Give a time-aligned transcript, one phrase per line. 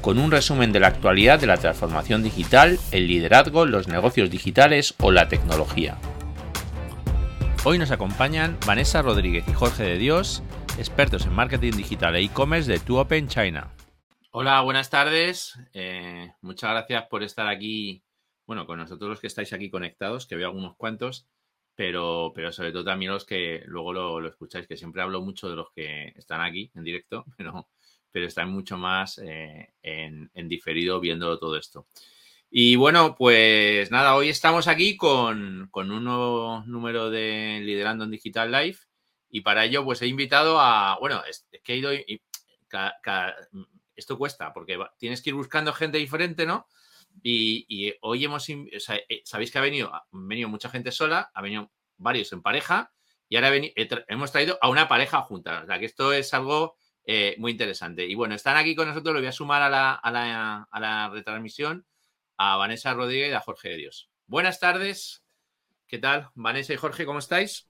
[0.00, 4.94] con un resumen de la actualidad de la transformación digital, el liderazgo, los negocios digitales
[4.98, 5.98] o la tecnología.
[7.64, 10.42] Hoy nos acompañan Vanessa Rodríguez y Jorge de Dios,
[10.78, 13.74] expertos en marketing digital e e-commerce de TuOpen China.
[14.30, 15.58] Hola, buenas tardes.
[15.74, 18.02] Eh, muchas gracias por estar aquí,
[18.46, 21.28] bueno, con nosotros los que estáis aquí conectados, que veo algunos cuantos,
[21.74, 25.56] pero, pero sobre todo también los que luego lo escucháis, que siempre hablo mucho de
[25.56, 27.68] los que están aquí en directo, pero
[28.12, 31.86] pero están mucho más eh, en, diferido viendo todo esto.
[32.50, 38.50] Y bueno, pues nada, hoy estamos aquí con, un nuevo número de Liderando en Digital
[38.50, 38.78] Live
[39.28, 42.20] y para ello pues he invitado a, bueno, es, que he ido, y,
[43.94, 46.66] esto cuesta porque tienes que ir buscando gente diferente, ¿no?
[47.22, 51.70] Y, hoy hemos, eh, sabéis que ha venido, ha venido mucha gente sola, ha venido
[51.96, 52.92] varios en pareja
[53.28, 53.52] y ahora
[54.08, 55.62] hemos traído a una pareja junta.
[55.62, 58.06] O sea, que esto es algo eh, muy interesante.
[58.06, 60.80] Y bueno, están aquí con nosotros, lo voy a sumar a la, a la, a
[60.80, 61.86] la retransmisión
[62.36, 64.10] a Vanessa Rodríguez y a Jorge de Dios.
[64.26, 65.22] Buenas tardes.
[65.86, 66.30] ¿Qué tal?
[66.34, 67.68] Vanessa y Jorge, ¿cómo estáis?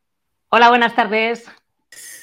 [0.51, 1.51] Hola, buenas tardes.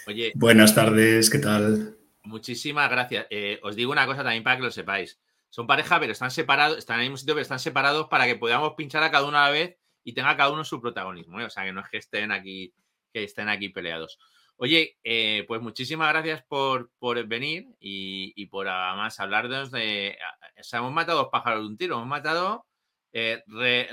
[0.05, 0.31] Oye.
[0.36, 1.97] Buenas tardes, ¿qué tal?
[2.23, 3.25] Muchísimas gracias.
[3.30, 5.19] Eh, os digo una cosa también para que lo sepáis.
[5.49, 8.36] Son pareja, pero están separados, están en el mismo sitio, pero están separados para que
[8.36, 11.39] podamos pinchar a cada uno a la vez y tenga cada uno su protagonismo.
[11.39, 11.45] ¿eh?
[11.45, 12.73] O sea, que no es que estén aquí,
[13.11, 14.19] que estén aquí peleados.
[14.59, 16.89] Oye, eh, pues muchísimas gracias por,
[17.27, 20.17] venir y, por además hablarnos de...
[20.59, 22.66] O sea, hemos matado dos pájaros de un tiro, hemos matado
[23.14, 23.44] eh,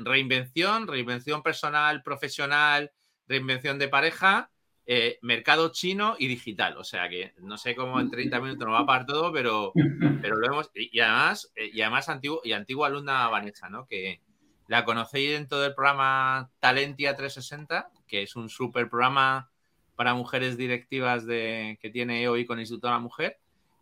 [0.00, 2.92] reinvención, reinvención personal, profesional,
[3.28, 4.50] reinvención de pareja,
[4.86, 6.78] eh, mercado chino y digital.
[6.78, 9.72] O sea que no sé cómo en 30 minutos nos va a parar todo, pero,
[10.22, 10.70] pero lo hemos...
[10.74, 13.86] Y, además, y además antiguo, y antigua alumna Vanessa, ¿no?
[13.86, 14.22] Que
[14.68, 19.50] la conocéis dentro del programa Talentia 360, que es un súper programa
[19.96, 23.38] para mujeres directivas de, que tiene hoy con Instituto de la Mujer.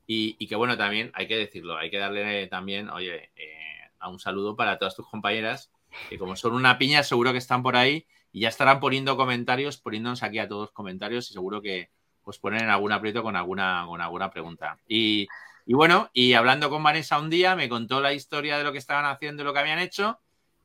[0.06, 4.18] Y, que bueno, también hay que decirlo, hay que darle también, oye, eh, a un
[4.18, 5.70] saludo para todas tus compañeras,
[6.10, 9.78] que como son una piña, seguro que están por ahí y ya estarán poniendo comentarios,
[9.78, 11.88] poniéndonos aquí a todos comentarios y seguro que
[12.24, 14.78] os ponen en algún aprieto con alguna, con alguna pregunta.
[14.86, 15.28] Y,
[15.64, 18.78] y, bueno, y hablando con Vanessa un día, me contó la historia de lo que
[18.78, 20.18] estaban haciendo y lo que habían hecho.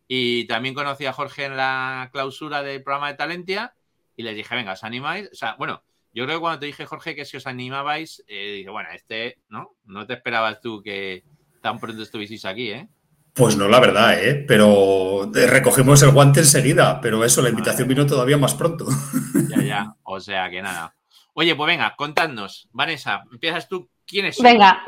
[0.09, 3.73] Y también conocí a Jorge en la clausura del programa de Talentia
[4.17, 5.29] y les dije, venga, ¿os animáis?
[5.31, 8.55] O sea, bueno, yo creo que cuando te dije, Jorge, que si os animabais, eh,
[8.57, 9.75] dije, bueno, este, ¿no?
[9.85, 11.23] No te esperabas tú que
[11.61, 12.87] tan pronto estuvieseis aquí, ¿eh?
[13.33, 14.43] Pues no, la verdad, ¿eh?
[14.47, 18.87] Pero recogimos el guante enseguida, pero eso, la invitación vino todavía más pronto.
[19.47, 20.95] Ya, ya, o sea que nada.
[21.33, 22.67] Oye, pues venga, contadnos.
[22.71, 23.87] Vanessa, empiezas tú.
[24.07, 24.41] ¿Quién es?
[24.41, 24.83] Venga.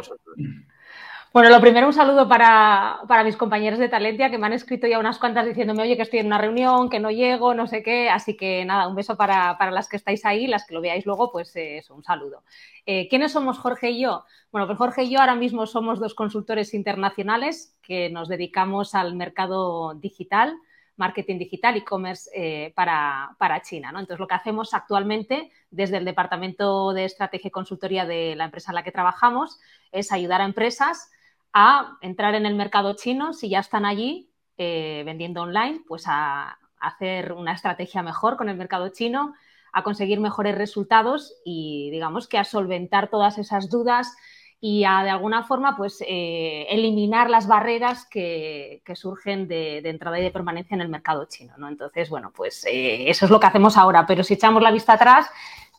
[1.31, 4.97] Bueno, lo primero, un saludo para, mis compañeros de Talentia que me han escrito ya
[4.97, 8.09] unas cuantas diciéndome, oye, que estoy en una reunión, que no llego, no sé qué.
[8.09, 11.31] Así que nada, un beso para, las que estáis ahí, las que lo veáis luego,
[11.31, 12.43] pues eh, eso, un saludo.
[12.87, 14.25] Eh, ¿Quiénes somos Jorge y yo?
[14.51, 19.15] Bueno, pues Jorge y yo ahora mismo somos dos consultores internacionales que nos dedicamos al
[19.15, 20.57] mercado digital
[20.97, 23.89] marketing digital, e-commerce eh, para, para, China.
[23.93, 23.99] ¿no?
[23.99, 28.71] Entonces, lo que hacemos actualmente desde el Departamento de Estrategia y Consultoría de la empresa
[28.71, 29.61] en la que trabajamos
[29.93, 31.09] es ayudar a empresas
[31.53, 36.57] a entrar en el mercado chino, si ya están allí eh, vendiendo online, pues a,
[36.79, 39.33] hacer una estrategia mejor con el mercado chino,
[39.71, 44.15] a conseguir mejores resultados y digamos que a solventar todas esas dudas
[44.61, 50.23] y a de alguna forma pues eh, eliminar las barreras que, surgen de, entrada y
[50.23, 51.53] de permanencia en el mercado chino.
[51.57, 51.69] ¿no?
[51.69, 54.93] Entonces, bueno, pues eh, eso es lo que hacemos ahora, pero si echamos la vista
[54.93, 55.29] atrás,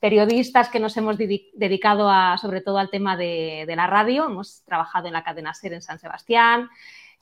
[0.00, 4.24] periodistas que nos hemos dedicado a, sobre todo al tema de, la radio.
[4.24, 6.70] Hemos trabajado en la cadena SER en San Sebastián.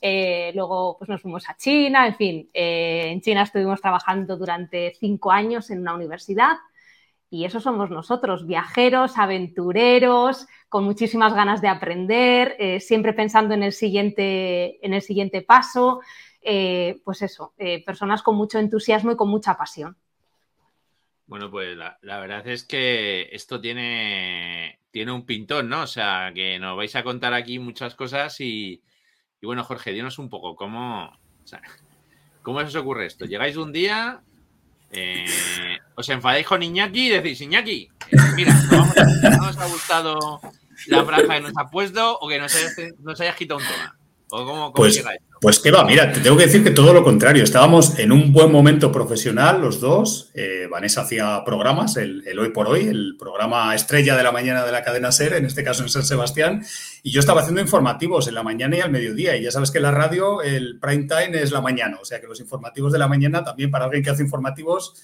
[0.00, 4.94] Eh, luego pues nos fuimos a China, en fin, eh, en China estuvimos trabajando durante
[4.94, 6.56] cinco años en una universidad
[7.28, 13.64] y eso somos nosotros, viajeros, aventureros, con muchísimas ganas de aprender, eh, siempre pensando en
[13.64, 16.00] el siguiente, en el siguiente paso,
[17.04, 17.52] pues eso,
[17.84, 19.96] personas con mucho entusiasmo y con mucha pasión.
[21.28, 25.82] Bueno, pues la, verdad es que esto tiene, tiene un pintón, ¿no?
[25.82, 28.82] O sea, que nos vais a contar aquí muchas cosas y,
[29.42, 31.56] bueno, Jorge, dinos un poco cómo, o
[32.40, 33.26] cómo os ocurre esto.
[33.26, 34.22] Llegáis un día,
[34.90, 35.26] eh,
[35.96, 40.40] os enfadáis con Iñaki y decís, Iñaki, eh, mira, no, os ha gustado
[40.86, 43.97] la franja que nos ha puesto o que nos hayas, quitado un toma.
[44.30, 45.28] ¿O cómo, pues, llega esto?
[45.40, 47.44] Pues que va, mira, te tengo que decir que todo lo contrario.
[47.44, 50.30] Estábamos en un buen momento profesional los dos.
[50.34, 54.72] Eh, Vanessa hacía programas, el, Hoy por Hoy, el programa estrella de la mañana de
[54.72, 56.64] la cadena SER, en este caso en San Sebastián,
[57.04, 59.36] y yo estaba haciendo informativos en la mañana y al mediodía.
[59.36, 62.26] Y ya sabes que la radio, el prime time es la mañana, o sea que
[62.26, 64.94] los informativos de la mañana también para alguien que hace informativos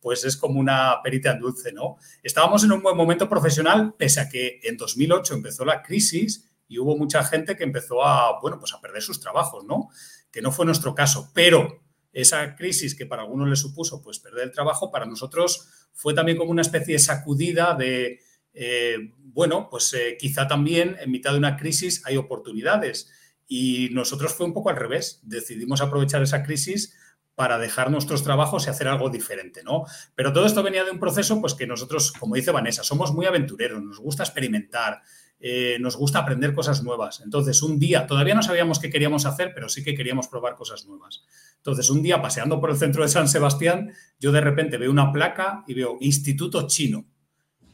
[0.00, 1.96] pues es como una perita en dulce, ¿no?
[2.22, 6.78] Estábamos en un buen momento profesional, pese a que en 2008 empezó la crisis y
[6.78, 9.88] hubo mucha gente que empezó a, bueno, pues a perder sus trabajos, ¿no?
[10.30, 11.82] Que no fue nuestro caso, pero
[12.12, 16.38] esa crisis que para algunos le supuso pues perder el trabajo, para nosotros fue también
[16.38, 18.20] como una especie de sacudida de,
[18.54, 23.10] eh, bueno, pues eh, quizá también en mitad de una crisis hay oportunidades.
[23.46, 25.20] Y nosotros fue un poco al revés.
[25.22, 26.96] Decidimos aprovechar esa crisis
[27.34, 29.84] para dejar nuestros trabajos y hacer algo diferente, ¿no?
[30.14, 33.26] Pero todo esto venía de un proceso, pues que nosotros, como dice Vanessa, somos muy
[33.26, 35.02] aventureros, nos gusta experimentar,
[35.46, 37.20] eh, nos gusta aprender cosas nuevas.
[37.20, 40.86] Entonces, un día, todavía no sabíamos qué queríamos hacer, pero sí que queríamos probar cosas
[40.86, 41.22] nuevas.
[41.58, 45.12] Entonces, un día, paseando por el centro de San Sebastián, yo de repente veo una
[45.12, 47.04] placa y veo Instituto Chino.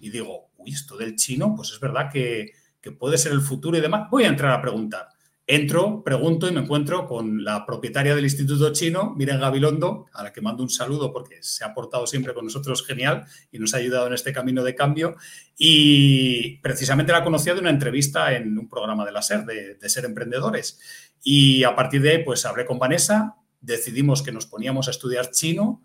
[0.00, 2.50] Y digo, uy, esto del chino, pues es verdad que,
[2.80, 4.10] que puede ser el futuro y demás.
[4.10, 5.06] Voy a entrar a preguntar.
[5.52, 10.32] Entro, pregunto y me encuentro con la propietaria del Instituto Chino, Miren Gabilondo, a la
[10.32, 13.78] que mando un saludo porque se ha portado siempre con nosotros genial y nos ha
[13.78, 15.16] ayudado en este camino de cambio.
[15.58, 20.04] Y precisamente la conocía de una entrevista en un programa de la SER, de, Ser
[20.04, 20.78] Emprendedores.
[21.24, 25.32] Y a partir de ahí, pues hablé con Vanessa, decidimos que nos poníamos a estudiar
[25.32, 25.82] chino,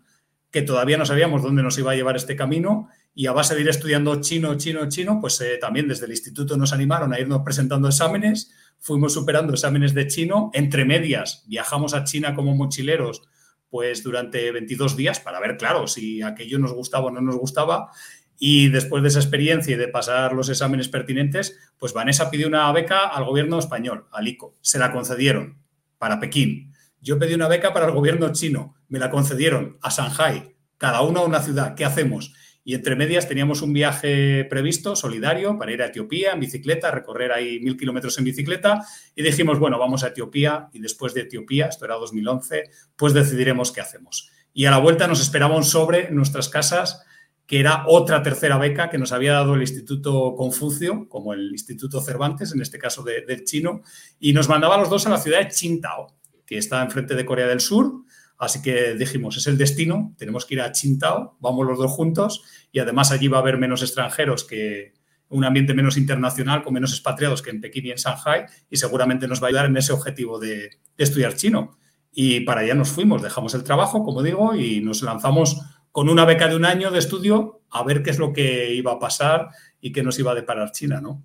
[0.52, 3.62] que todavía no sabíamos dónde nos iba a llevar este camino y a base de
[3.62, 7.42] ir estudiando chino, chino, chino, pues eh, también desde el instituto nos animaron a irnos
[7.42, 10.50] presentando exámenes fuimos superando exámenes de chino.
[10.52, 13.22] Entre medias, viajamos a China como mochileros,
[13.68, 17.90] pues durante 22 días para ver, claro, si aquello nos gustaba o no nos gustaba.
[18.38, 22.70] Y después de esa experiencia y de pasar los exámenes pertinentes, pues Vanessa pidió una
[22.72, 24.56] beca al gobierno español, al ICO.
[24.60, 25.58] Se la concedieron
[25.98, 26.72] para Pekín.
[27.00, 28.76] Yo pedí una beca para el gobierno chino.
[28.88, 30.56] Me la concedieron a Shanghai.
[30.76, 31.74] Cada uno a una ciudad.
[31.74, 32.34] ¿Qué hacemos?
[32.68, 37.30] Y entre medias teníamos un viaje previsto, solidario, para ir a Etiopía en bicicleta, recorrer
[37.30, 38.84] ahí mil kilómetros en bicicleta.
[39.14, 42.64] Y dijimos, bueno, vamos a Etiopía y después de Etiopía, esto era 2011,
[42.96, 44.32] pues decidiremos qué hacemos.
[44.52, 47.04] Y a la vuelta nos esperaba un sobre en nuestras casas,
[47.46, 52.00] que era otra tercera beca que nos había dado el Instituto Confucio, como el Instituto
[52.00, 53.82] Cervantes, en este caso del chino,
[54.18, 57.46] y nos mandaba los dos a la ciudad de Qingdao, que está enfrente de Corea
[57.46, 58.05] del Sur
[58.38, 62.42] Así que dijimos, es el destino, tenemos que ir a Qingdao, vamos los dos juntos
[62.70, 64.94] y además allí va a haber menos extranjeros que
[65.28, 69.26] un ambiente menos internacional, con menos expatriados que en Pekín y en Shanghai y seguramente
[69.26, 71.78] nos va a ayudar en ese objetivo de, estudiar chino.
[72.12, 75.60] Y para allá nos fuimos, dejamos el trabajo, como digo, y nos lanzamos
[75.92, 78.92] con una beca de un año de estudio a ver qué es lo que iba
[78.92, 79.48] a pasar
[79.80, 81.22] y qué nos iba a deparar China, ¿no?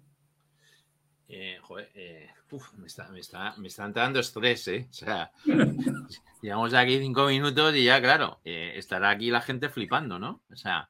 [1.30, 2.28] Eh, joder, eh,
[2.78, 4.88] me, está, me, está, me está entrando estrés, ¿eh?
[4.90, 5.32] O sea,
[6.42, 10.42] Llevamos aquí cinco minutos y ya, claro, eh, estará aquí la gente flipando, ¿no?
[10.52, 10.90] O sea,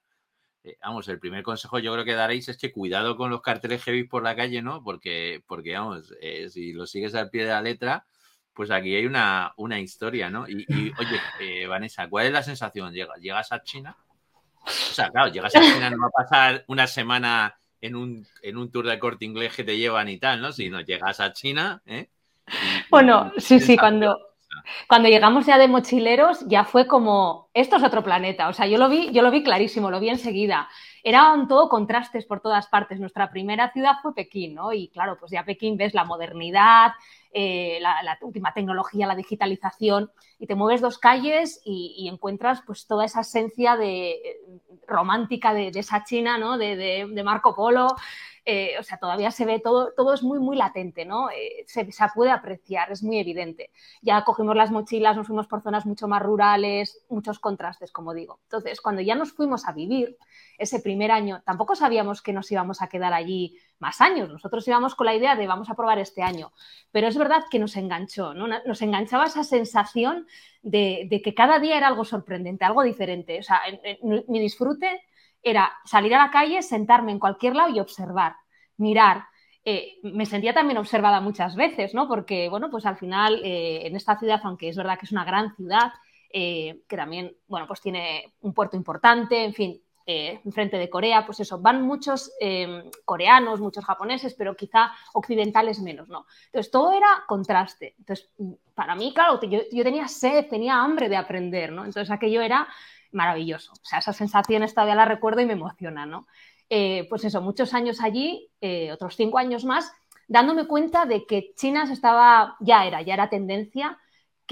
[0.64, 3.84] eh, vamos, el primer consejo yo creo que daréis es que cuidado con los carteles
[3.84, 4.82] heavy por la calle, ¿no?
[4.82, 8.06] Porque, porque vamos, eh, si lo sigues al pie de la letra,
[8.54, 10.48] pues aquí hay una, una historia, ¿no?
[10.48, 10.66] Y,
[10.98, 12.94] oye, Vanessa, ¿cuál es la sensación?
[12.94, 13.98] ¿Llegas a China?
[14.64, 18.58] O sea, claro, llegas a China, no va a pasar una semana en un, en
[18.58, 20.52] un tour de corte inglés que te llevan y tal, ¿no?
[20.54, 22.10] Si no llegas a China, ¿eh?
[22.90, 24.18] bueno, sí, sí, cuando,
[24.88, 28.50] cuando llegamos ya de mochileros, ya fue como, esto es otro planeta.
[28.50, 30.70] O sea, yo lo vi, yo lo vi clarísimo, lo vi enseguida.
[31.04, 33.00] Eran todo contrastes por todas partes.
[33.00, 34.74] Nuestra primera ciudad fue Pekín, ¿no?
[34.74, 36.92] Y claro, pues ya Pekín ves la modernidad,
[37.34, 43.06] eh, la, última tecnología, la digitalización, y te mueves dos calles y, encuentras pues toda
[43.06, 44.20] esa esencia de,
[44.88, 46.58] romántica de, esa China, ¿no?
[46.58, 47.88] de Marco Polo.
[48.44, 51.30] Eh, o sea, todavía se ve todo, todo es muy, muy latente, ¿no?
[51.30, 53.70] Eh, se, puede apreciar, es muy evidente.
[54.02, 58.40] Ya cogimos las mochilas, nos fuimos por zonas mucho más rurales, muchos contrastes, como digo.
[58.44, 60.18] Entonces, cuando ya nos fuimos a vivir
[60.58, 64.30] ese primer año, tampoco sabíamos que nos íbamos a quedar allí más años.
[64.30, 66.52] Nosotros íbamos con la idea de vamos a probar este año.
[66.92, 68.48] Pero es verdad que nos enganchó, ¿no?
[68.48, 70.26] Nos enganchaba esa sensación
[70.64, 73.40] de, que cada día era algo sorprendente, algo diferente.
[73.40, 73.62] O sea,
[74.02, 75.04] mi disfrute
[75.44, 78.36] era salir a la calle, sentarme en cualquier lado y observar,
[78.78, 79.26] mirar.
[79.64, 82.08] Eh, me sentía también observada muchas veces, ¿no?
[82.08, 85.26] Porque, bueno, pues al final eh, en esta ciudad, aunque es verdad que es una
[85.26, 85.94] gran ciudad,
[86.34, 91.40] eh, que también, bueno, pues tiene un puerto importante, en fin, enfrente de Corea, pues
[91.40, 92.34] eso, van muchos
[93.06, 96.26] coreanos, muchos japoneses, pero quizá occidentales menos, ¿no?
[96.48, 97.96] Entonces, todo era contraste.
[97.98, 98.30] Entonces,
[98.76, 101.86] para mí, claro, yo, yo tenía sed, tenía hambre de aprender, ¿no?
[101.86, 102.68] Entonces, aquello era
[103.12, 103.74] maravilloso.
[103.74, 106.28] O sea, esas sensaciones todavía las recuerdo y me emocionan, ¿no?
[106.70, 109.92] Eh, pues eso, muchos años allí, eh, otros cinco años más,
[110.28, 114.00] dándome cuenta de que China estaba, ya era, ya era tendencia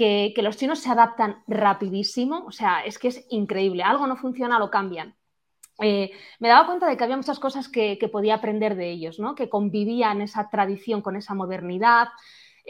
[0.00, 4.58] que, los chinos se adaptan rapidísimo, o sea, es que es increíble, algo no funciona,
[4.58, 5.14] lo cambian.
[5.78, 9.34] Eh, me daba cuenta de que había muchas cosas que, podía aprender de ellos, ¿no?
[9.34, 12.08] que convivían esa tradición con esa modernidad.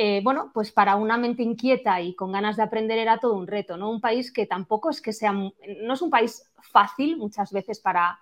[0.03, 3.47] Eh, bueno, pues para una mente inquieta y con ganas de aprender era todo un
[3.47, 3.91] reto, ¿no?
[3.91, 8.19] Un país que tampoco es que sea, no es un país fácil muchas veces para,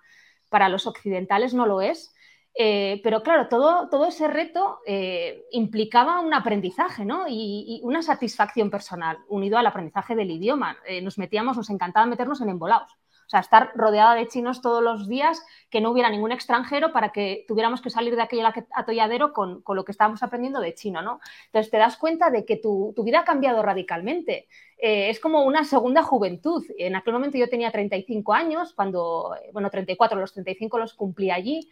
[0.49, 2.12] para los occidentales, no lo es,
[2.56, 7.26] eh, pero claro, todo, todo ese reto eh, implicaba un aprendizaje ¿no?
[7.28, 10.76] y, una satisfacción personal unido al aprendizaje del idioma.
[11.00, 12.90] Nos metíamos, nos encantaba meternos en embolados.
[13.28, 17.11] O sea, estar rodeada de chinos todos los días, que no hubiera ningún extranjero para
[17.11, 21.02] que tuviéramos que salir de aquel atolladero con, con lo que estábamos aprendiendo de chino,
[21.02, 21.20] ¿no?
[21.44, 24.49] Entonces te das cuenta de que tu, tu vida ha cambiado radicalmente.
[24.78, 26.64] es como una segunda juventud.
[26.78, 31.70] En aquel momento yo tenía 35 años, cuando, bueno, 34, los 35 los cumplí allí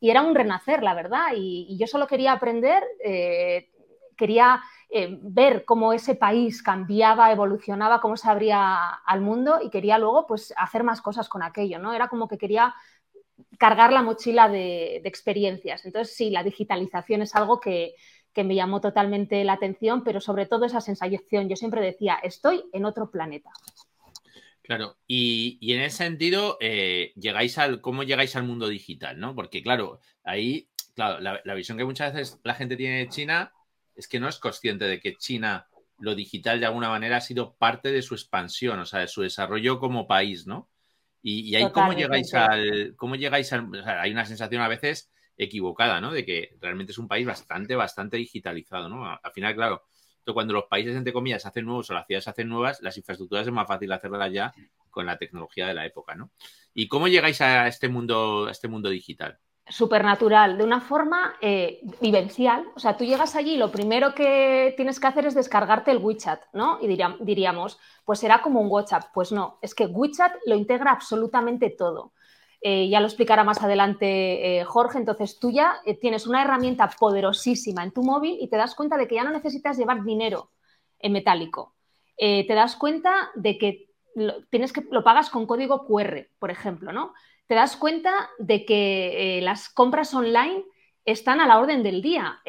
[0.00, 1.28] y era un renacer, la verdad.
[1.36, 3.70] Y, yo solo quería aprender, eh,
[4.16, 9.98] quería eh, ver cómo ese país cambiaba, evolucionaba, cómo se abría al mundo y quería
[9.98, 11.92] luego pues hacer más cosas con aquello, ¿no?
[11.92, 12.74] Era como que quería
[13.58, 15.84] cargar la mochila de, experiencias.
[15.84, 17.94] Entonces, sí, la digitalización es algo que,
[18.32, 21.48] que me llamó totalmente la atención, pero sobre todo esa sensación.
[21.48, 23.50] Yo siempre decía, estoy en otro planeta.
[24.66, 29.18] Claro, y, en ese sentido, eh, llegáis al, ¿cómo llegáis al mundo digital?
[29.20, 29.34] ¿no?
[29.34, 33.52] Porque, claro, ahí, claro, la, visión que muchas veces la gente tiene de China
[33.96, 37.54] es que no es consciente de que China, lo digital de alguna manera ha sido
[37.54, 40.68] parte de su expansión, o sea, de su desarrollo como país, ¿no?
[41.22, 45.10] Y, ahí, ¿cómo llegáis al, cómo llegáis al, o sea, hay una sensación a veces
[45.36, 46.12] equivocada, ¿no?
[46.12, 49.04] De que realmente es un país bastante, bastante digitalizado, ¿no?
[49.04, 49.86] Al final, claro,
[50.32, 52.96] cuando los países, entre comillas, se hacen nuevos o las ciudades se hacen nuevas, las
[52.96, 54.52] infraestructuras es más fácil hacerlas ya
[54.90, 56.30] con la tecnología de la época, ¿no?
[56.74, 59.38] ¿Y cómo llegáis a este mundo, a este mundo digital?
[59.68, 62.66] Supernatural, de una forma eh, vivencial.
[62.76, 65.98] O sea, tú llegas allí y lo primero que tienes que hacer es descargarte el
[65.98, 66.78] WeChat, ¿no?
[66.80, 66.86] Y
[67.20, 69.06] diríamos, pues será como un WhatsApp.
[69.12, 72.12] Pues no, es que WeChat lo integra absolutamente todo.
[72.60, 77.82] Eh, ya lo explicará más adelante eh, Jorge, entonces tú ya tienes una herramienta poderosísima
[77.82, 80.50] en tu móvil y te das cuenta de que ya no necesitas llevar dinero
[80.98, 81.74] en metálico.
[82.16, 83.86] te das cuenta de que
[84.50, 87.12] tienes que lo pagas con código QR, por ejemplo, ¿no?
[87.46, 90.64] Te das cuenta de que las compras online
[91.04, 92.40] están a la orden del día.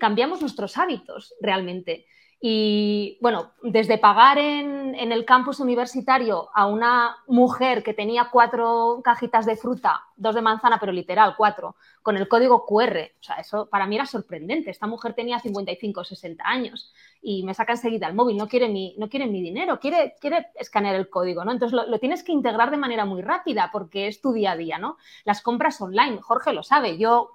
[0.00, 2.06] cambiamos nuestros hábitos realmente.
[2.42, 9.44] Y bueno, desde pagar en, el campus universitario a una mujer que tenía cuatro cajitas
[9.44, 13.66] de fruta, dos de manzana, pero literal, cuatro, con el código QR, o sea, eso
[13.66, 14.70] para mí era sorprendente.
[14.70, 18.68] Esta mujer tenía 55 o 60 años y me saca enseguida el móvil, no quiere
[18.68, 21.52] mi, no quiere mi dinero, quiere, quiere escanear el código, ¿no?
[21.52, 24.56] Entonces lo, lo tienes que integrar de manera muy rápida porque es tu día a
[24.56, 24.96] día, ¿no?
[25.24, 27.32] Las compras online, Jorge lo sabe, yo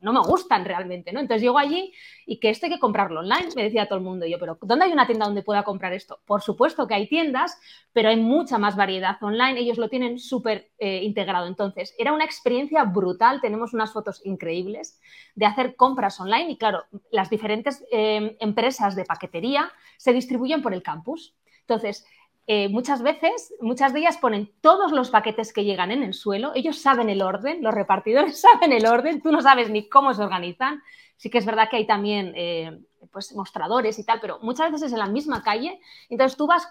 [0.00, 1.20] no me gustan realmente, ¿no?
[1.20, 1.92] Entonces llego allí
[2.26, 4.26] y que esto hay que comprarlo online, me decía todo el mundo.
[4.26, 6.20] yo, pero ¿dónde hay una tienda donde pueda comprar esto?
[6.26, 7.58] Por supuesto que hay tiendas,
[7.92, 11.46] pero hay mucha más variedad online, ellos lo tienen súper eh, integrado.
[11.46, 15.00] Entonces, era una experiencia brutal, tenemos unas fotos increíbles
[15.34, 20.74] de hacer compras online y claro, las diferentes eh, empresas de paquetería se distribuyen por
[20.74, 21.34] el campus.
[21.60, 22.06] Entonces,
[22.50, 26.52] eh, muchas veces, muchas de ellas ponen todos los paquetes que llegan en el suelo,
[26.54, 30.22] ellos saben el orden, los repartidores saben el orden, tú no sabes ni cómo se
[30.22, 30.82] organizan.
[31.18, 32.80] Sí que es verdad que hay también eh,
[33.12, 35.78] pues, mostradores y tal, pero muchas veces es en la misma calle.
[36.08, 36.66] Entonces tú vas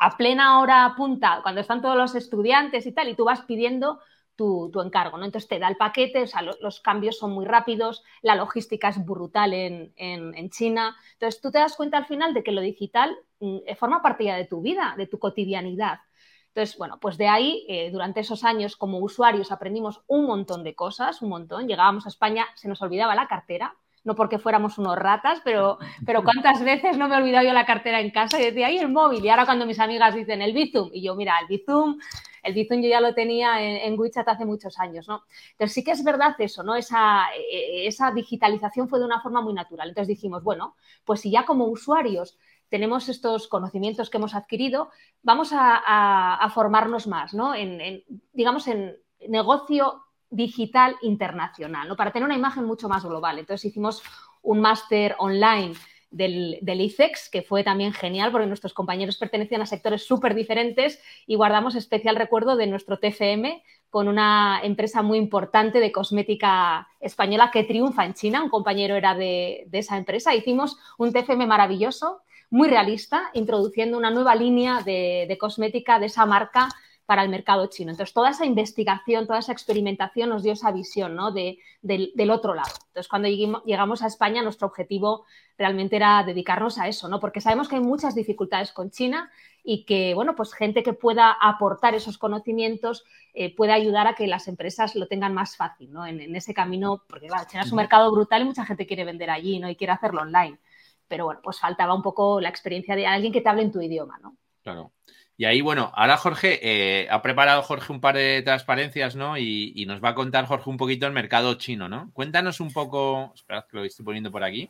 [0.00, 4.00] a plena hora punta, cuando están todos los estudiantes y tal, y tú vas pidiendo
[4.36, 5.24] tu, encargo, ¿no?
[5.24, 9.04] Entonces te da el paquete, o sea, los cambios son muy rápidos, la logística es
[9.04, 10.96] brutal en, en, China.
[11.14, 14.36] Entonces tú te das cuenta al final de que lo digital mm, forma parte ya
[14.36, 16.00] de tu vida, de tu cotidianidad.
[16.48, 20.74] Entonces, bueno, pues de ahí, eh, durante esos años como usuarios aprendimos un montón de
[20.74, 21.68] cosas, un montón.
[21.68, 26.22] Llegábamos a España, se nos olvidaba la cartera, no porque fuéramos unos ratas, pero, pero
[26.22, 28.88] cuántas veces no me he olvidado yo la cartera en casa y decía, ahí el
[28.88, 29.22] móvil.
[29.24, 31.98] Y ahora cuando mis amigas dicen el Bizum, y yo, mira, el Bizum,
[32.44, 35.24] el Bizum yo ya lo tenía en, WeChat hace muchos años, ¿no?
[35.50, 36.76] Entonces sí que es verdad eso, ¿no?
[36.76, 39.88] Esa, e, esa digitalización fue de una forma muy natural.
[39.88, 44.90] Entonces dijimos, bueno, pues si ya como usuarios tenemos estos conocimientos que hemos adquirido,
[45.22, 47.56] vamos a, formarnos más, ¿no?
[47.56, 48.96] En, digamos, en
[49.28, 51.96] negocio digital internacional, ¿no?
[51.96, 53.38] Para tener una imagen mucho más global.
[53.38, 54.02] Entonces hicimos
[54.42, 55.74] un máster online
[56.10, 61.02] del, del, ICEX, que fue también genial porque nuestros compañeros pertenecían a sectores súper diferentes
[61.26, 67.50] y guardamos especial recuerdo de nuestro TFM con una empresa muy importante de cosmética española
[67.50, 68.42] que triunfa en China.
[68.42, 70.34] Un compañero era de, esa empresa.
[70.34, 76.26] Hicimos un TFM maravilloso, muy realista, introduciendo una nueva línea de, de cosmética de esa
[76.26, 76.68] marca
[77.06, 77.92] para el mercado chino.
[77.92, 81.30] Entonces, toda esa investigación, toda esa experimentación nos dio esa visión ¿no?
[81.30, 82.72] de, del, otro lado.
[82.88, 85.24] Entonces, cuando llegamos a España, nuestro objetivo
[85.56, 87.20] realmente era dedicarnos a eso, ¿no?
[87.20, 89.30] porque sabemos que hay muchas dificultades con China
[89.62, 94.26] y que, bueno, pues gente que pueda aportar esos conocimientos eh, puede ayudar a que
[94.26, 96.04] las empresas lo tengan más fácil ¿no?
[96.06, 99.30] en, ese camino, porque claro, China es un mercado brutal y mucha gente quiere vender
[99.30, 99.70] allí ¿no?
[99.70, 100.58] y quiere hacerlo online.
[101.06, 103.80] Pero bueno, pues faltaba un poco la experiencia de alguien que te hable en tu
[103.80, 104.36] idioma, ¿no?
[104.62, 104.90] Claro.
[105.38, 109.36] Y ahí, bueno, ahora Jorge, eh, ha preparado Jorge un par de transparencias, ¿no?
[109.36, 112.10] Y, nos va a contar Jorge un poquito el mercado chino, ¿no?
[112.14, 114.68] Cuéntanos un poco, esperad que lo estoy poniendo por aquí.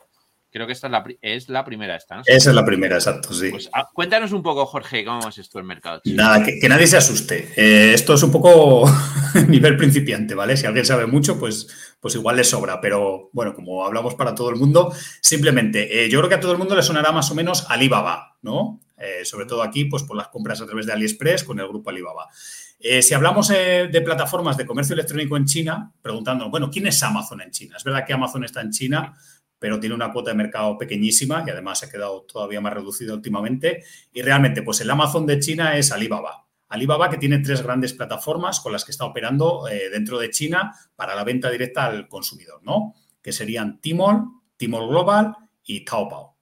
[0.51, 0.87] Creo que esta
[1.21, 2.23] es la, primera, esta, ¿no?
[2.25, 3.51] Esa es la primera, exacto, sí.
[3.51, 6.23] Pues ah, cuéntanos un poco, Jorge, cómo es esto el mercado chino.
[6.23, 7.53] Nada, que, nadie se asuste.
[7.57, 8.91] Eh, esto es un poco
[9.49, 10.57] nivel principiante, ¿vale?
[10.57, 11.69] Si alguien sabe mucho, pues,
[12.01, 12.81] pues igual le sobra.
[12.81, 16.53] Pero bueno, como hablamos para todo el mundo, simplemente, eh, yo creo que a todo
[16.53, 18.81] el mundo le sonará más o menos Alibaba, ¿no?
[18.99, 21.91] Eh, sobre todo aquí, pues por las compras a través de AliExpress con el grupo
[21.91, 22.29] Alibaba.
[22.79, 27.03] Eh, si hablamos eh, de plataformas de comercio electrónico en China, preguntando, bueno, ¿quién es
[27.03, 27.77] Amazon en China?
[27.77, 29.15] Es verdad que Amazon está en China,
[29.59, 33.85] pero tiene una cuota de mercado pequeñísima y además ha quedado todavía más reducido últimamente.
[34.13, 36.47] Y realmente, pues el Amazon de China es Alibaba.
[36.69, 41.15] Alibaba que tiene tres grandes plataformas con las que está operando dentro de China para
[41.15, 42.95] la venta directa al consumidor, ¿no?
[43.23, 44.25] Que serían Tmall,
[44.57, 46.36] Tmall Global y Taobao.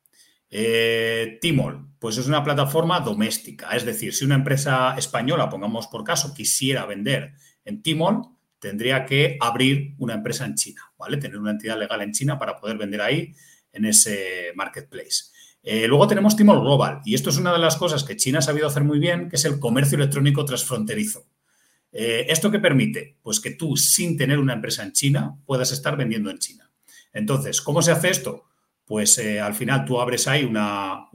[0.57, 6.05] Eh, Timol, pues es una plataforma doméstica, es decir, si una empresa española, pongamos por
[6.05, 7.33] caso, quisiera vender
[7.65, 8.23] en Timol,
[8.61, 11.17] tendría que abrir una empresa en China, ¿vale?
[11.17, 13.35] Tener una entidad legal en China para poder vender ahí
[13.73, 15.33] en ese marketplace.
[15.61, 18.43] Eh, luego tenemos Timol Global, y esto es una de las cosas que China ha
[18.43, 21.27] sabido hacer muy bien, que es el comercio electrónico transfronterizo.
[21.91, 23.19] Eh, ¿Esto qué permite?
[23.23, 26.71] Pues que tú, sin tener una empresa en China, puedas estar vendiendo en China.
[27.13, 28.45] Entonces, ¿cómo se hace esto?
[28.87, 31.09] Pues eh, al final tú abres ahí una,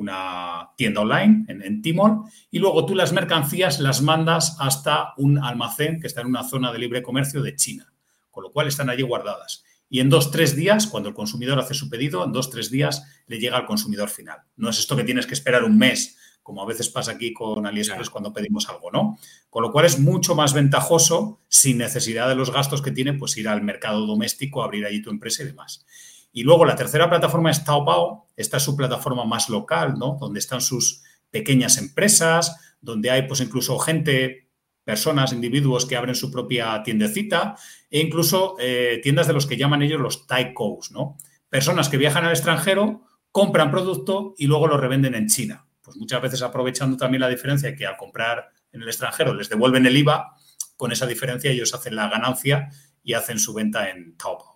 [0.76, 6.00] tienda online en, en Timor y luego tú las mercancías las mandas hasta un almacén
[6.00, 7.94] que está en una zona de libre comercio de China,
[8.32, 9.64] con lo cual están allí guardadas.
[9.90, 13.04] Y en dos, tres días, cuando el consumidor hace su pedido, en dos, tres días
[13.26, 14.38] le llega al consumidor final.
[14.56, 17.66] No es esto que tienes que esperar un mes, como a veces pasa aquí con
[17.66, 19.18] AliExpress cuando pedimos algo, ¿no?
[19.50, 23.36] Con lo cual es mucho más ventajoso, sin necesidad de los gastos que tiene, pues
[23.38, 25.86] ir al mercado doméstico, abrir allí tu empresa y demás.
[26.32, 28.28] Y luego la tercera plataforma es Taobao.
[28.36, 30.18] Esta es su plataforma más local, ¿no?
[30.20, 34.50] Donde están sus pequeñas empresas, donde hay pues incluso gente,
[34.84, 37.56] personas, individuos que abren su propia tiendecita
[37.90, 41.18] e incluso eh, tiendas de los que llaman ellos los taikous, ¿no?
[41.50, 45.68] Personas que viajan al extranjero, compran producto y luego lo revenden en China.
[45.82, 49.86] Pues muchas veces aprovechando también la diferencia que al comprar en el extranjero les devuelven
[49.86, 50.36] el IVA,
[50.78, 52.70] con esa diferencia ellos hacen la ganancia
[53.04, 54.49] y hacen su venta en Taobao.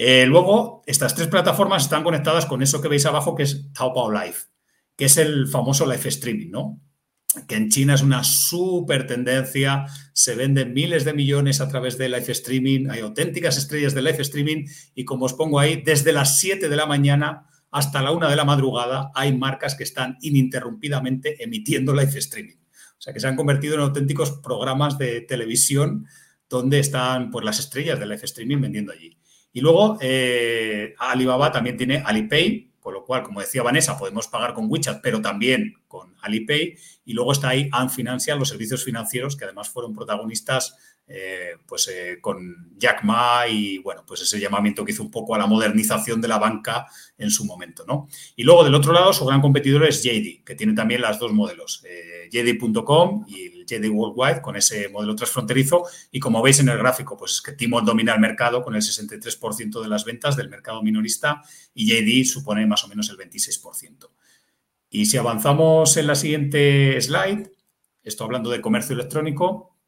[0.00, 4.12] Eh, luego, estas tres plataformas están conectadas con eso que veis abajo, que es Taobao
[4.12, 4.36] Live,
[4.96, 6.80] que es el famoso live streaming, ¿no?
[7.48, 12.08] Que en China es una súper tendencia, se venden miles de millones a través de
[12.08, 16.38] live streaming, hay auténticas estrellas de live streaming y como os pongo ahí, desde las
[16.38, 21.42] 7 de la mañana hasta la 1 de la madrugada hay marcas que están ininterrumpidamente
[21.42, 22.56] emitiendo live streaming.
[22.56, 26.06] O sea, que se han convertido en auténticos programas de televisión
[26.48, 29.18] donde están pues, las estrellas de live streaming vendiendo allí.
[29.58, 34.54] Y luego eh, Alibaba también tiene Alipay, con lo cual, como decía Vanessa, podemos pagar
[34.54, 36.76] con WeChat, pero también con Alipay.
[37.04, 40.76] Y luego está ahí Ant Financial, los servicios financieros, que además fueron protagonistas
[41.08, 45.34] eh, pues, eh, con Jack Ma y bueno, pues ese llamamiento que hizo un poco
[45.34, 48.06] a la modernización de la banca en su momento, ¿no?
[48.36, 51.32] Y luego del otro lado, su gran competidor es JD, que tiene también las dos
[51.32, 51.82] modelos,
[52.30, 55.84] JD.com y JD Worldwide con ese modelo transfronterizo.
[56.10, 58.82] Y como veis en el gráfico, pues es que Timo domina el mercado con el
[58.82, 61.42] 63% de las ventas del mercado minorista
[61.74, 64.10] y JD supone más o menos el 26%.
[64.90, 67.52] Y si avanzamos en la siguiente slide,
[68.02, 69.78] esto hablando de comercio electrónico,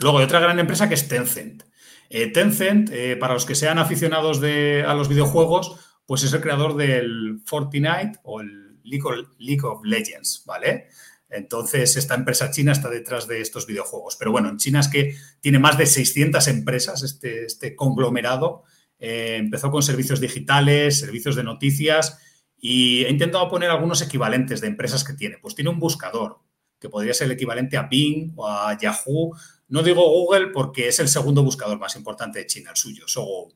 [0.00, 1.64] Luego hay otra gran empresa que es Tencent.
[2.08, 6.76] Eh, Tencent, eh, para los que sean aficionados a los videojuegos, pues es el creador
[6.76, 10.88] del Fortnite o el League of, Legends, ¿vale?
[11.28, 14.16] Entonces, esta empresa china está detrás de estos videojuegos.
[14.16, 18.64] Pero bueno, en China es que tiene más de 600 empresas, este, este conglomerado.
[18.98, 22.18] Eh, empezó con servicios digitales, servicios de noticias
[22.56, 25.38] y he intentado poner algunos equivalentes de empresas que tiene.
[25.38, 26.40] Pues tiene un buscador,
[26.80, 29.34] que podría ser el equivalente a Bing o a Yahoo
[29.68, 33.52] no digo Google porque es el segundo buscador más importante de China, el suyo, Sogo.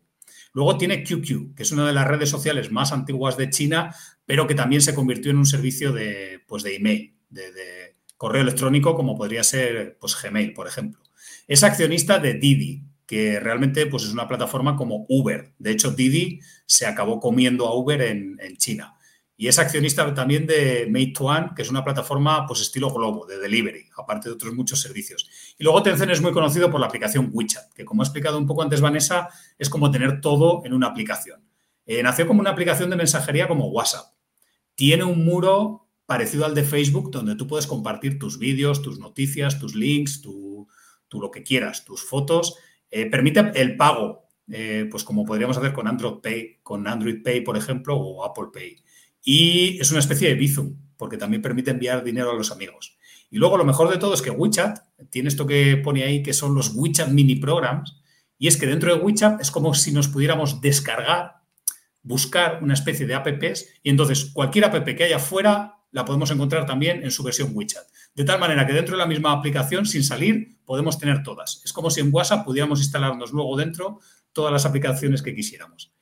[0.52, 3.94] Luego tiene QQ, que es una de las redes sociales más antiguas de China,
[4.26, 8.94] pero que también se convirtió en un servicio de, pues de email, de, correo electrónico,
[8.94, 11.02] como podría ser pues, Gmail, por ejemplo.
[11.48, 15.52] Es accionista de Didi, que realmente pues, es una plataforma como Uber.
[15.58, 18.94] De hecho, Didi se acabó comiendo a Uber en, China.
[19.36, 23.88] y es accionista también de Meituan, que es una plataforma pues estilo globo, de delivery,
[23.96, 25.28] aparte de otros muchos servicios.
[25.58, 28.46] Y luego Tencent es muy conocido por la aplicación WeChat, que como ha explicado un
[28.46, 31.42] poco antes Vanessa, es como tener todo en una aplicación.
[31.86, 34.14] Eh, nació como una aplicación de mensajería como WhatsApp.
[34.76, 35.81] Tiene un muro
[36.12, 40.68] parecido al de Facebook, donde tú puedes compartir tus vídeos, tus noticias, tus links, tu,
[41.10, 42.56] lo que quieras, tus fotos.
[42.90, 47.40] Eh, permite el pago, eh, pues como podríamos hacer con Android Pay, con Android Pay,
[47.40, 48.76] por ejemplo, o Apple Pay.
[49.24, 52.98] Y es una especie de Bizum, porque también permite enviar dinero a los amigos.
[53.30, 56.34] Y luego lo mejor de todo es que WeChat tiene esto que pone ahí, que
[56.34, 58.02] son los WeChat mini programs,
[58.36, 61.36] y es que dentro de WeChat es como si nos pudiéramos descargar,
[62.02, 66.66] buscar una especie de apps, y entonces cualquier app que haya fuera la podemos encontrar
[66.66, 67.86] también en su versión WeChat.
[68.14, 71.62] De tal manera que dentro de la misma aplicación, sin salir, podemos tener todas.
[71.64, 74.00] Es como si en WhatsApp pudiéramos instalarnos luego dentro
[74.32, 75.92] todas las aplicaciones que quisiéramos.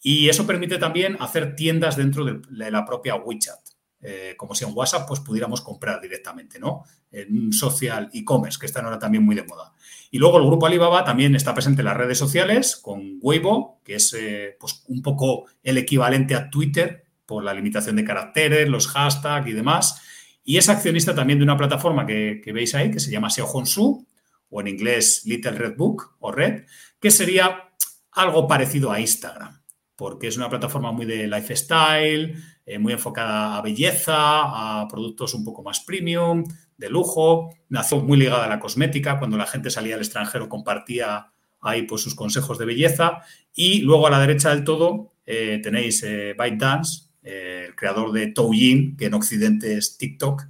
[0.00, 3.58] Y eso permite también hacer tiendas dentro de la propia WeChat.
[4.00, 6.84] Eh, como si en WhatsApp pues pudiéramos comprar directamente, ¿no?
[7.10, 9.74] En social e-commerce, que están ahora también muy de moda.
[10.12, 13.96] Y luego el grupo Alibaba también está presente en las redes sociales con Weibo, que
[13.96, 18.88] es eh, pues un poco el equivalente a Twitter por la limitación de caracteres, los
[18.88, 20.00] hashtags y demás.
[20.42, 24.06] Y es accionista también de una plataforma que, veis ahí, que se llama Seo Honsu,
[24.48, 26.64] o en inglés Little Red Book o Red,
[26.98, 27.68] que sería
[28.12, 29.58] algo parecido a Instagram
[29.98, 35.44] porque es una plataforma muy de lifestyle, eh, muy enfocada a belleza, a productos un
[35.44, 36.44] poco más premium,
[36.76, 37.50] de lujo.
[37.68, 42.02] Nació muy ligada a la cosmética, cuando la gente salía al extranjero compartía ahí pues,
[42.02, 43.22] sus consejos de belleza.
[43.52, 48.96] Y luego a la derecha del todo eh, tenéis eh, ByteDance, el creador de Douyin,
[48.96, 50.44] que en Occidente es TikTok.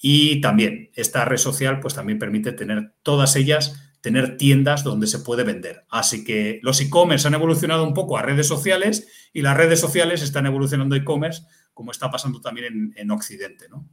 [0.00, 5.18] Y también esta red social pues también permite tener todas ellas tener tiendas donde se
[5.20, 5.84] puede vender.
[5.90, 10.22] Así que los e-commerce han evolucionado un poco a redes sociales y las redes sociales
[10.22, 11.42] están evolucionando e-commerce,
[11.74, 13.88] como está pasando también en, Occidente, ¿no?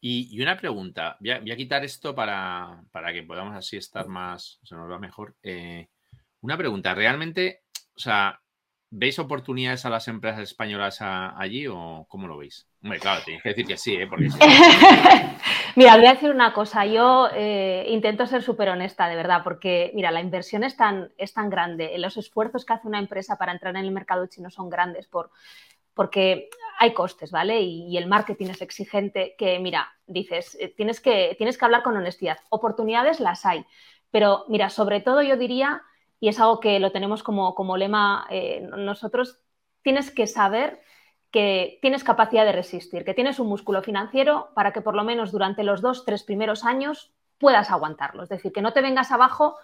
[0.00, 4.90] Y, una pregunta, voy a, quitar esto para, que podamos así estar más, se nos
[4.90, 5.36] va mejor.
[5.42, 5.88] Eh,
[6.40, 8.40] una pregunta, ¿realmente, o sea,
[8.90, 12.66] ¿veis oportunidades a las empresas españolas allí o cómo lo veis?
[12.82, 14.06] Hombre, claro, tienes que decir que sí, ¿eh?
[14.06, 14.28] Porque
[15.76, 16.84] Mira, voy a decir una cosa.
[16.86, 21.32] Yo eh, intento ser súper honesta, de verdad, porque, mira, la inversión es tan, es
[21.32, 21.96] tan grande.
[21.98, 25.30] Los esfuerzos que hace una empresa para entrar en el mercado chino son grandes por,
[25.94, 26.48] porque
[26.78, 27.60] hay costes, ¿vale?
[27.60, 31.96] Y, el marketing es exigente que, mira, dices, eh, tienes que, tienes que hablar con
[31.96, 32.38] honestidad.
[32.48, 33.64] Oportunidades las hay.
[34.10, 35.82] Pero, mira, sobre todo yo diría,
[36.20, 39.40] y es algo que lo tenemos como, como lema eh, nosotros,
[39.82, 40.80] tienes que saber
[41.30, 45.32] que tienes capacidad de resistir, que tienes un músculo financiero para que por lo menos
[45.32, 48.22] durante los dos, tres primeros años puedas aguantarlo.
[48.22, 49.56] Es decir, que no te vengas abajo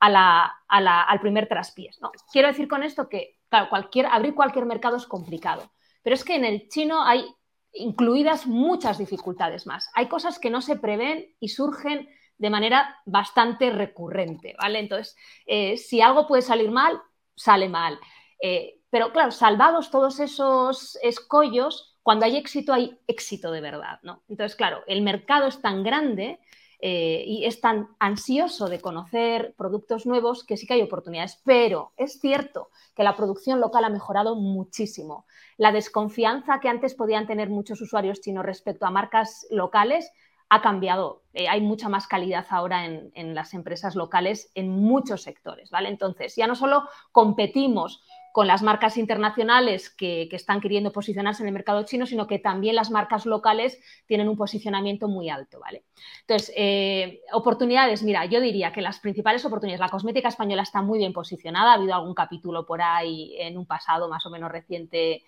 [0.00, 2.00] al primer traspiés.
[2.02, 2.12] ¿no?
[2.32, 3.38] Quiero decir con esto que,
[3.70, 7.24] cualquier, abrir cualquier mercado es complicado, pero es que en el chino hay
[7.72, 9.90] incluidas muchas dificultades más.
[9.94, 14.78] Hay cosas que no se prevén y surgen de manera bastante recurrente, ¿vale?
[14.80, 15.16] Entonces,
[15.46, 17.00] eh, si algo puede salir mal,
[17.36, 17.98] sale mal.
[18.40, 24.22] Eh, pero claro, salvados todos esos escollos, cuando hay éxito hay éxito de verdad, ¿no?
[24.28, 26.38] Entonces, claro, el mercado es tan grande
[26.86, 31.40] eh, y es tan ansioso de conocer productos nuevos que sí que hay oportunidades.
[31.42, 35.24] Pero es cierto que la producción local ha mejorado muchísimo.
[35.56, 40.12] La desconfianza que antes podían tener muchos usuarios chinos respecto a marcas locales
[40.54, 41.22] ha cambiado.
[41.32, 45.88] Eh, hay mucha más calidad ahora en, las empresas locales en muchos sectores, ¿vale?
[45.88, 51.54] Entonces, ya no solo competimos con las marcas internacionales que, están queriendo posicionarse en el
[51.54, 55.84] mercado chino, sino que también las marcas locales tienen un posicionamiento muy alto, ¿vale?
[56.20, 60.98] Entonces, eh, oportunidades, mira, yo diría que las principales oportunidades, la cosmética española está muy
[60.98, 65.24] bien posicionada, ha habido algún capítulo por ahí en un pasado más o menos reciente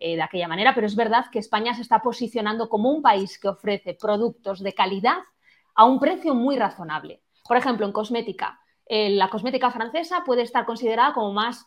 [0.00, 3.36] eh, de aquella manera, pero es verdad que España se está posicionando como un país
[3.36, 5.18] que ofrece productos de calidad
[5.74, 7.20] a un precio muy razonable.
[7.48, 11.66] Por ejemplo, en cosmética, eh, la cosmética francesa puede estar considerada como más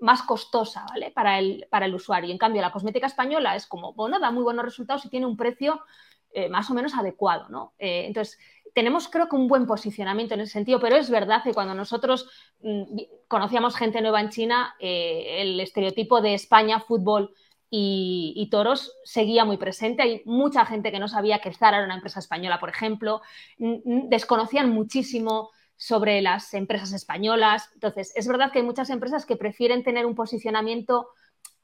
[0.00, 1.10] más costosa ¿vale?
[1.10, 2.32] para, el, para el usuario.
[2.32, 5.36] En cambio, la cosmética española es como, bueno, da muy buenos resultados y tiene un
[5.36, 5.82] precio
[6.30, 7.50] eh, más o menos adecuado.
[7.50, 7.74] ¿no?
[7.76, 8.38] Entonces,
[8.74, 12.30] tenemos creo que un buen posicionamiento en ese sentido, pero es verdad que cuando nosotros
[12.62, 17.34] mm, conocíamos gente nueva en China, el estereotipo de España, fútbol
[17.70, 20.02] y, toros seguía muy presente.
[20.02, 23.20] Hay mucha gente que no sabía que Zara era una empresa española, por ejemplo,
[23.58, 27.70] desconocían muchísimo sobre las empresas españolas.
[27.74, 31.08] Entonces, es verdad que hay muchas empresas que prefieren tener un posicionamiento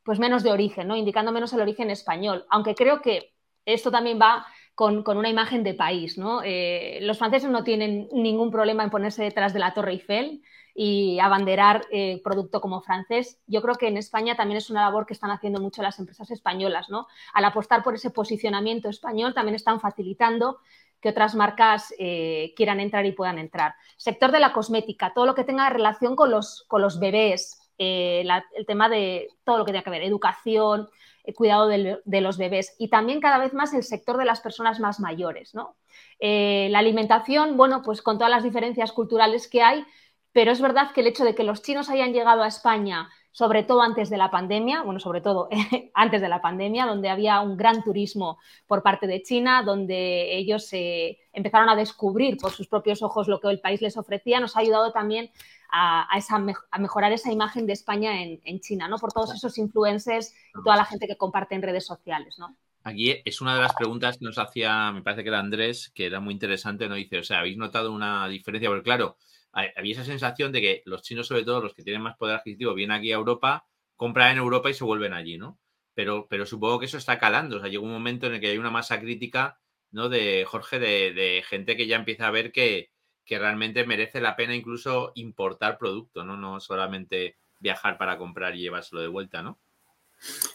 [0.03, 0.97] pues menos de origen, ¿no?
[0.97, 3.33] indicando menos el origen español, aunque creo que
[3.65, 6.19] esto también va con, una imagen de país.
[6.19, 6.43] ¿no?
[6.45, 10.43] Eh, los franceses no tienen ningún problema en ponerse detrás de la Torre Eiffel
[10.75, 13.41] y abanderar eh, producto como francés.
[13.47, 16.31] Yo creo que en España también es una labor que están haciendo mucho las empresas
[16.31, 16.91] españolas.
[16.91, 17.07] ¿no?
[17.33, 20.59] Al apostar por ese posicionamiento español, también están facilitando
[21.01, 23.75] que otras marcas eh, quieran entrar y puedan entrar.
[23.97, 28.67] Sector de la cosmética, todo lo que tenga relación con los, con los bebés, el
[28.67, 30.89] tema de todo lo que tenga que ver, educación,
[31.25, 34.81] eh, cuidado de, los bebés y también cada vez más el sector de las personas
[34.81, 35.55] más mayores.
[35.55, 35.77] ¿no?
[36.21, 39.85] Eh, la alimentación, bueno, pues con todas las diferencias culturales que hay,
[40.33, 43.65] pero es verdad que el hecho de que los chinos hayan llegado a España, sobre
[43.65, 45.49] todo antes de la pandemia, bueno, sobre todo
[45.95, 50.67] antes de la pandemia, donde había un gran turismo por parte de China, donde ellos
[50.69, 54.57] se empezaron a descubrir por sus propios ojos lo que el país les ofrecía, nos
[54.57, 55.33] ha ayudado también
[55.73, 56.07] a,
[56.79, 58.99] mejorar esa imagen de España en, China, ¿no?
[58.99, 62.57] Por todos esos influencers y toda la gente que comparte en redes sociales, ¿no?
[62.85, 66.07] Aquí es una de las preguntas que nos hacía, me parece que era Andrés, que
[66.07, 66.95] era muy interesante, ¿no?
[66.95, 68.69] Dice, o sea, ¿habéis notado una diferencia?
[68.69, 69.17] Porque claro,
[69.55, 72.75] había esa sensación de que los chinos, sobre todo los que tienen más poder adquisitivo,
[72.75, 75.59] vienen aquí a Europa, compran en Europa y se vuelven allí, ¿no?
[75.95, 77.57] Pero, pero supongo que eso está calando.
[77.57, 79.61] O sea, llega un momento en el que hay una masa crítica,
[79.93, 80.09] ¿no?
[80.09, 82.91] De Jorge, de gente que ya empieza a ver que,
[83.25, 86.37] que realmente merece la pena incluso importar producto, ¿no?
[86.37, 89.59] No solamente viajar para comprar y llevárselo de vuelta, ¿no?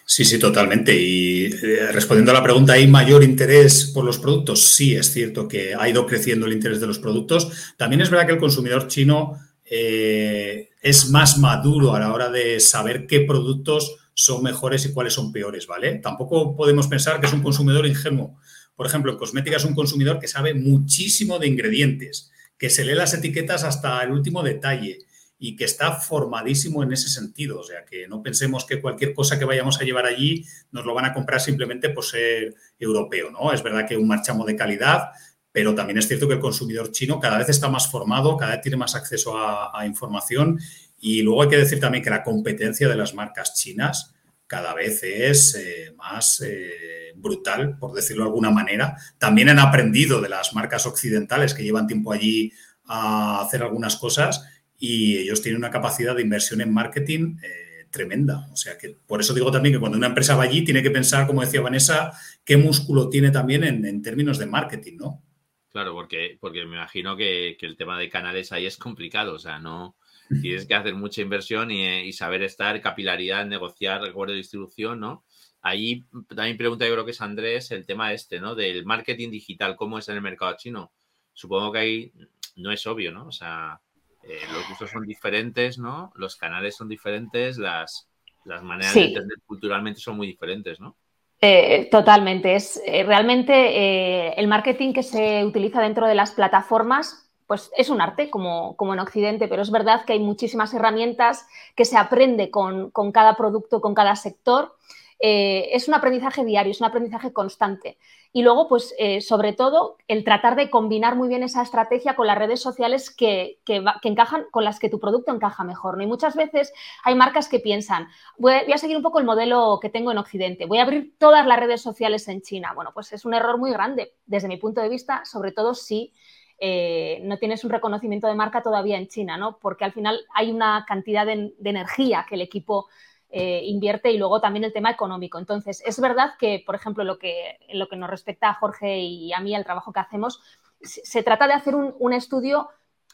[0.06, 1.00] Sí, sí, totalmente.
[1.00, 4.64] Y eh, respondiendo a la pregunta, ¿hay mayor interés por los productos?
[4.64, 7.74] Sí, es cierto que ha ido creciendo el interés de los productos.
[7.78, 12.60] También es verdad que el consumidor chino eh, es más maduro a la hora de
[12.60, 16.00] saber qué productos son mejores y cuáles son peores, ¿vale?
[16.00, 18.38] Tampoco podemos pensar que es un consumidor ingenuo.
[18.76, 22.94] Por ejemplo, en cosmética es un consumidor que sabe muchísimo de ingredientes que se lee
[22.94, 25.00] las etiquetas hasta el último detalle
[25.42, 27.62] y que está formadísimo en ese sentido.
[27.62, 30.94] O sea, que no pensemos que cualquier cosa que vayamos a llevar allí nos lo
[30.94, 33.54] van a comprar simplemente por ser europeo, ¿no?
[33.54, 35.12] Es verdad que un marchamo de calidad,
[35.54, 38.62] pero también es cierto que el consumidor chino cada vez está más formado, cada vez
[38.62, 40.60] tiene más acceso a, información
[41.00, 44.14] y luego hay que decir también que la competencia de las marcas chinas
[44.46, 48.98] cada vez es eh, más eh, brutal, por decirlo de alguna manera.
[49.18, 52.52] También han aprendido de las marcas occidentales que llevan tiempo allí
[52.86, 54.44] a hacer algunas cosas
[54.80, 58.48] y ellos tienen una capacidad de inversión en marketing eh, tremenda.
[58.52, 60.92] O sea que por eso digo también que cuando una empresa va allí tiene que
[60.92, 62.12] pensar, como decía Vanessa,
[62.44, 65.24] qué músculo tiene también en, términos de marketing, ¿no?
[65.70, 69.40] Claro, porque, porque me imagino que, que el tema de canales ahí es complicado, o
[69.40, 69.98] sea, no,
[70.42, 75.26] Tienes que hacer mucha inversión eh, y, saber estar, capilaridad, negociar, acuerdo de distribución, ¿no?
[75.62, 78.54] Ahí también pregunta, yo creo que es Andrés, el tema este, ¿no?
[78.54, 80.94] Del marketing digital, ¿cómo es en el mercado chino?
[81.34, 82.14] Supongo que ahí
[82.56, 83.26] no es obvio, ¿no?
[83.28, 83.82] O sea,
[84.30, 86.12] eh, los gustos son diferentes, ¿no?
[86.16, 88.08] Los canales son diferentes, las,
[88.46, 90.96] las maneras de entender culturalmente son muy diferentes, ¿no?
[91.42, 92.56] Eh, totalmente.
[92.56, 98.30] Es realmente el marketing que se utiliza dentro de las plataformas pues es un arte
[98.30, 102.92] como, como, en Occidente, pero es verdad que hay muchísimas herramientas que se aprende con,
[103.12, 104.76] cada producto, con cada sector.
[105.20, 107.98] Eh, es un aprendizaje diario, es un aprendizaje constante.
[108.32, 112.28] Y luego, pues, eh, sobre todo, el tratar de combinar muy bien esa estrategia con
[112.28, 113.60] las redes sociales que,
[114.04, 115.98] encajan, con las que tu producto encaja mejor.
[115.98, 116.04] ¿no?
[116.04, 116.72] Y muchas veces
[117.04, 120.12] hay marcas que piensan, voy a, voy a, seguir un poco el modelo que tengo
[120.12, 122.72] en Occidente, voy a abrir todas las redes sociales en China.
[122.74, 126.14] Bueno, pues es un error muy grande desde mi punto de vista, sobre todo si
[126.62, 129.58] eh, no tienes un reconocimiento de marca todavía en China, ¿no?
[129.60, 132.88] Porque al final hay una cantidad de, energía que el equipo
[133.32, 135.38] eh, invierte y luego también el tema económico.
[135.38, 139.34] Entonces, es verdad que, por ejemplo, lo que, lo que nos respecta a Jorge y
[139.34, 140.42] a mí, al trabajo que hacemos,
[140.82, 142.70] se, trata de hacer un, estudio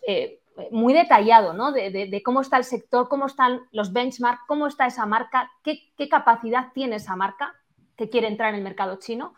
[0.07, 0.39] eh,
[0.71, 1.71] muy detallado, ¿no?
[1.71, 6.07] De, cómo está el sector, cómo están los benchmarks, cómo está esa marca, qué, qué
[6.07, 7.53] capacidad tiene esa marca
[7.97, 9.33] que quiere entrar en el mercado chino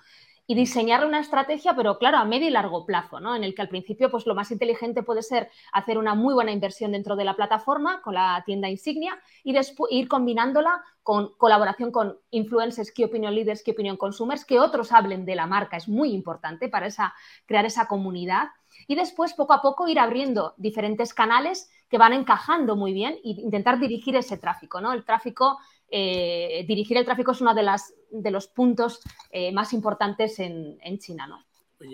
[0.48, 3.36] y diseñar una estrategia, pero claro, a medio y largo plazo, ¿no?
[3.36, 6.54] En el que al principio, pues lo más inteligente puede ser hacer una muy buena
[6.54, 11.92] inversión dentro de la plataforma con la tienda insignia y después ir combinándola con colaboración
[11.92, 15.90] con influencers, key opinion leaders, key opinion consumers, que otros hablen de la marca, es
[15.90, 17.14] muy importante para esa,
[17.46, 18.48] crear esa comunidad.
[18.88, 23.30] Y después, poco a poco, ir abriendo diferentes canales que van encajando muy bien e
[23.30, 24.94] intentar dirigir ese tráfico, ¿no?
[24.94, 29.00] El tráfico eh, dirigir el tráfico es uno de, las, de los puntos
[29.32, 31.46] eh, más importantes en, China, ¿no?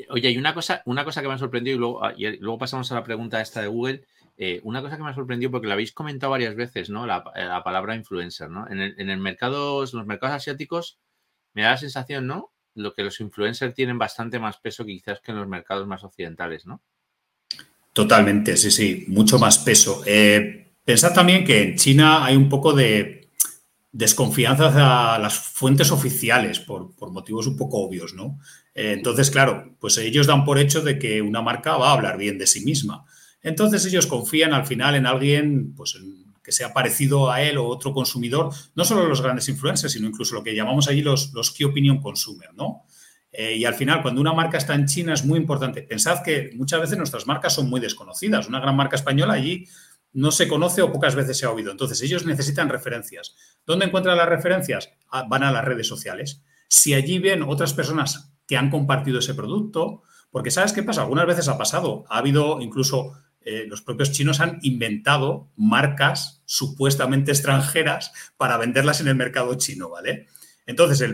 [0.09, 2.91] Oye, hay una cosa, una cosa que me ha sorprendido y luego, ah, luego pasamos
[2.91, 4.05] a la pregunta esta de Google.
[4.37, 7.05] Eh, una cosa que me ha sorprendido porque la habéis comentado varias veces, ¿no?
[7.05, 7.23] La,
[7.63, 8.67] palabra influencer, ¿no?
[8.69, 10.97] En, el, en el mercado, los mercados asiáticos
[11.53, 12.51] me da la sensación, ¿no?
[12.73, 16.65] Lo que los influencers tienen bastante más peso quizás que en los mercados más occidentales,
[16.65, 16.81] ¿no?
[17.91, 20.01] Totalmente, sí, sí, mucho más peso.
[20.83, 23.22] pensad también que en China hay un poco de
[23.93, 28.39] desconfianza hacia las fuentes oficiales por, motivos un poco obvios, ¿no?
[28.73, 32.17] Eh, entonces, claro, pues ellos dan por hecho de que una marca va a hablar
[32.17, 33.05] bien de sí misma.
[33.43, 35.95] Entonces ellos confían al final en alguien, pues
[36.43, 40.35] que sea parecido a él o otro consumidor, no solo los grandes influencers, sino incluso
[40.35, 42.83] lo que llamamos allí los, los key opinion consumer, ¿no?
[43.31, 45.83] Eh, y al final, cuando una marca está en China es muy importante.
[45.83, 48.47] Pensad que muchas veces nuestras marcas son muy desconocidas.
[48.47, 49.67] Una gran marca española allí
[50.13, 51.71] no se conoce o pocas veces se ha oído.
[51.71, 53.35] Entonces, ellos necesitan referencias.
[53.65, 54.91] ¿Dónde encuentran las referencias?
[55.09, 56.43] Ah, van a las redes sociales.
[56.69, 61.01] Si allí ven otras personas que han compartido ese producto, porque ¿sabes qué pasa?
[61.01, 62.05] Algunas veces ha pasado.
[62.09, 69.09] Ha habido incluso eh, los propios chinos han inventado marcas supuestamente extranjeras para venderlas en
[69.09, 70.27] el mercado chino, ¿vale?
[70.65, 71.09] Entonces,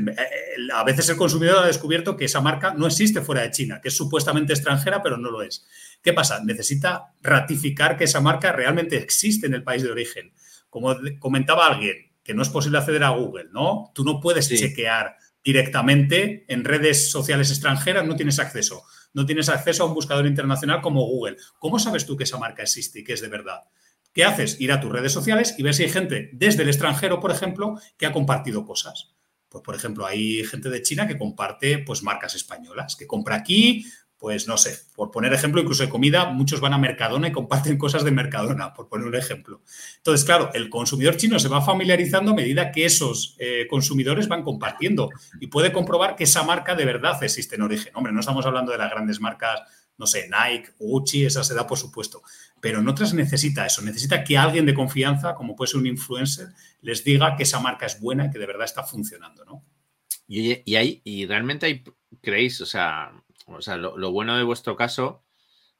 [0.74, 3.88] a veces el consumidor ha descubierto que esa marca no existe fuera de China, que
[3.88, 5.68] es supuestamente extranjera, pero no lo es.
[6.04, 6.44] ¿Qué pasa?
[6.44, 10.34] Necesita ratificar que esa marca realmente existe en el país de origen.
[10.70, 13.92] Como comentaba alguien, que no es posible acceder a Google, ¿no?
[13.96, 18.84] Tú no puedes chequear directamente en redes sociales extranjeras, no tienes acceso.
[19.14, 21.38] No tienes acceso a un buscador internacional como Google.
[21.58, 23.62] ¿Cómo sabes tú que esa marca existe y que es de verdad?
[24.14, 24.62] ¿Qué haces?
[24.62, 27.80] Ir a tus redes sociales y ver si hay gente desde el extranjero, por ejemplo,
[27.98, 29.16] que ha compartido cosas.
[29.50, 33.86] Pues, por ejemplo, hay gente de China que comparte pues, marcas españolas, que compra aquí,
[34.20, 37.78] pues no sé, por poner ejemplo, incluso de comida, muchos van a Mercadona y comparten
[37.80, 39.62] cosas de Mercadona, por poner un ejemplo.
[39.96, 44.44] Entonces, claro, el consumidor chino se va familiarizando a medida que esos eh, consumidores van
[44.44, 45.10] compartiendo
[45.40, 47.94] y puede comprobar que esa marca de verdad existe en origen.
[47.96, 49.62] Hombre, no estamos hablando de las grandes marcas,
[49.98, 52.22] no sé, Nike, Gucci, esa se da por supuesto,
[52.62, 56.50] pero en otras necesita eso, necesita que alguien de confianza, como puede ser un influencer,
[56.82, 59.66] les diga que esa marca es buena y que de verdad está funcionando, ¿no?
[60.28, 61.84] Y, y, y realmente hay,
[62.22, 63.12] creéis, o sea,
[63.48, 65.26] o sea lo, bueno de vuestro caso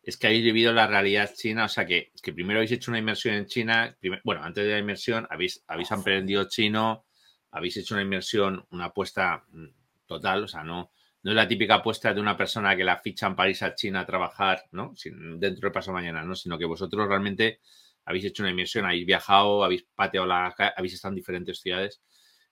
[0.02, 3.00] es que habéis vivido la realidad china, o sea, que, que primero habéis hecho una
[3.00, 7.06] inmersión en China, bueno, antes de la inmersión habéis, habéis aprendido chino,
[7.52, 9.68] habéis hecho una inmersión, una apuesta mm,
[10.08, 10.92] total, o sea, no,
[11.24, 14.02] no es la típica apuesta de una persona que la ficha en París a China
[14.02, 14.94] a trabajar, ¿no?
[15.38, 16.36] dentro de paso mañana, ¿no?
[16.36, 17.60] Sino que vosotros realmente
[18.06, 22.02] habéis hecho una inmersión, habéis viajado, habéis pateado la habéis estado en diferentes ciudades.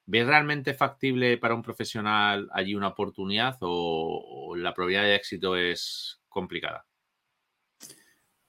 [0.05, 6.21] ¿Ves realmente factible para un profesional allí una oportunidad o, la probabilidad de éxito es
[6.29, 6.85] complicada?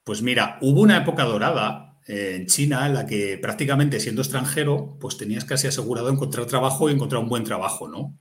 [0.04, 4.96] Pues mira, hubo una época dorada eh, en China en la que prácticamente siendo extranjero,
[5.00, 8.18] pues tenías casi asegurado encontrar trabajo y encontrar un buen trabajo, ¿no?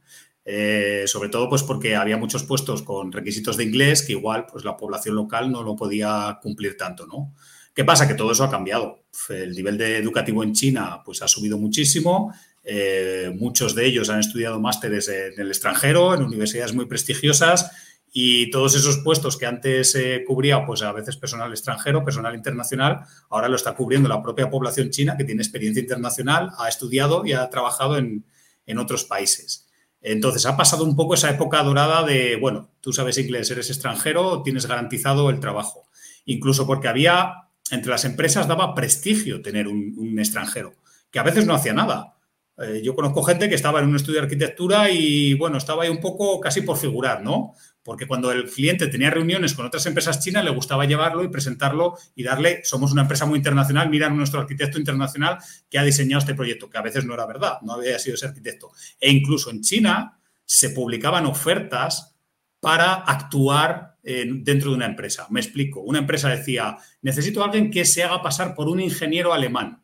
[0.50, 4.64] Eh, sobre todo pues porque había muchos puestos con requisitos de inglés que igual pues
[4.64, 7.34] la población local no lo podía cumplir tanto, ¿no?
[7.74, 8.08] ¿Qué pasa?
[8.08, 9.04] Que todo eso ha cambiado.
[9.28, 12.34] El nivel de educativo en China pues ha subido muchísimo.
[12.64, 17.70] Eh, muchos de ellos han estudiado másteres en el extranjero, en universidades muy prestigiosas
[18.14, 23.02] y todos esos puestos que antes se cubría, pues a veces personal extranjero, personal internacional,
[23.30, 27.34] ahora lo está cubriendo la propia población china que tiene experiencia internacional, ha estudiado y
[27.34, 28.24] ha trabajado en,
[28.66, 29.67] en otros países.
[30.12, 34.42] Entonces ha pasado un poco esa época dorada de, bueno, tú sabes inglés, eres extranjero,
[34.42, 35.84] tienes garantizado el trabajo.
[36.24, 40.76] Incluso porque había, entre las empresas daba prestigio tener un, extranjero,
[41.12, 42.16] que a veces no hacía nada.
[42.58, 45.90] Eh, yo conozco gente que estaba en un estudio de arquitectura y, bueno, estaba ahí
[45.90, 47.54] un poco casi por figurar, ¿no?
[47.88, 51.98] Porque cuando el cliente tenía reuniones con otras empresas chinas, le gustaba llevarlo y presentarlo
[52.16, 55.38] y darle, somos una empresa muy internacional, mira nuestro arquitecto internacional
[55.70, 58.26] que ha diseñado este proyecto, que a veces no era verdad, no había sido ese
[58.26, 58.72] arquitecto.
[59.00, 62.14] E incluso en China se publicaban ofertas
[62.60, 65.26] para actuar dentro de una empresa.
[65.30, 69.34] Me explico, una empresa decía, necesito a alguien que se haga pasar por un ingeniero
[69.34, 69.82] alemán.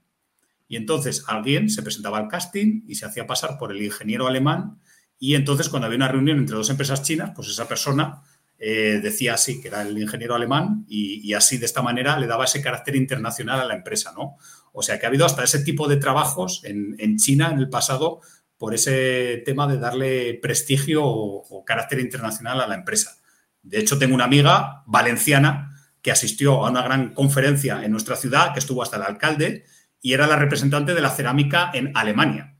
[0.68, 4.82] Y entonces alguien se presentaba al casting y se hacía pasar por el ingeniero alemán
[5.19, 8.21] y entonces, cuando había una reunión entre dos empresas chinas, pues esa persona
[8.65, 12.45] eh, decía así, que era el ingeniero alemán, y, así de esta manera le daba
[12.45, 14.38] ese carácter internacional a la empresa, ¿no?
[14.71, 18.21] O sea que ha habido hasta ese tipo de trabajos en, China en el pasado
[18.58, 23.17] por ese tema de darle prestigio o, carácter internacional a la empresa.
[23.62, 28.54] De hecho, tengo una amiga valenciana que asistió a una gran conferencia en nuestra ciudad,
[28.54, 29.65] que estuvo hasta el alcalde,
[30.02, 32.56] y era la representante de la cerámica en Alemania,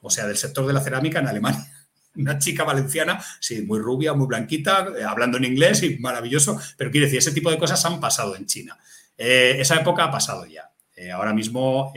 [0.00, 1.71] o sea, del sector de la cerámica en Alemania
[2.16, 6.90] una chica valenciana, sí, muy rubia, muy blanquita, eh, hablando en inglés y maravilloso, pero
[6.90, 8.78] quiero decir, ese tipo de cosas han pasado en China.
[9.16, 10.70] Eh, esa época ha pasado ya.
[10.94, 11.92] Eh, ahora mismo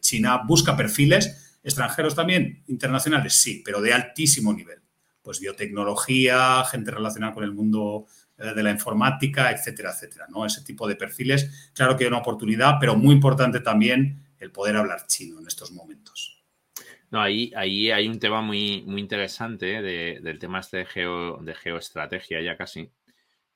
[0.00, 4.80] China busca perfiles extranjeros también, internacionales, sí, pero de altísimo nivel.
[5.22, 8.06] Pues biotecnología, gente relacionada con el mundo
[8.36, 10.26] de la informática, etcétera, etcétera.
[10.28, 10.44] ¿no?
[10.44, 14.76] Ese tipo de perfiles, claro que hay una oportunidad, pero muy importante también el poder
[14.76, 15.91] hablar chino en estos momentos.
[17.12, 20.18] No, ahí, ahí hay un tema muy, muy interesante ¿eh?
[20.22, 22.90] del tema este de, geo, de geoestrategia ya casi,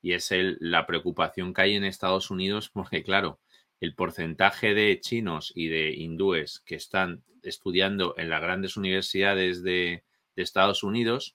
[0.02, 3.40] y es el, la preocupación que hay en Estados Unidos porque, claro,
[3.80, 10.04] el porcentaje de chinos y de hindúes que están estudiando en las grandes universidades de,
[10.36, 11.34] Estados Unidos,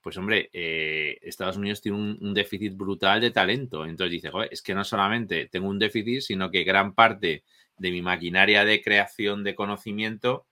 [0.00, 3.86] pues hombre, eh, Estados Unidos tiene un, déficit brutal de talento.
[3.86, 7.44] Entonces dice, Joder, es que no solamente tengo un déficit, sino que gran parte
[7.76, 10.44] de mi maquinaria de creación de conocimiento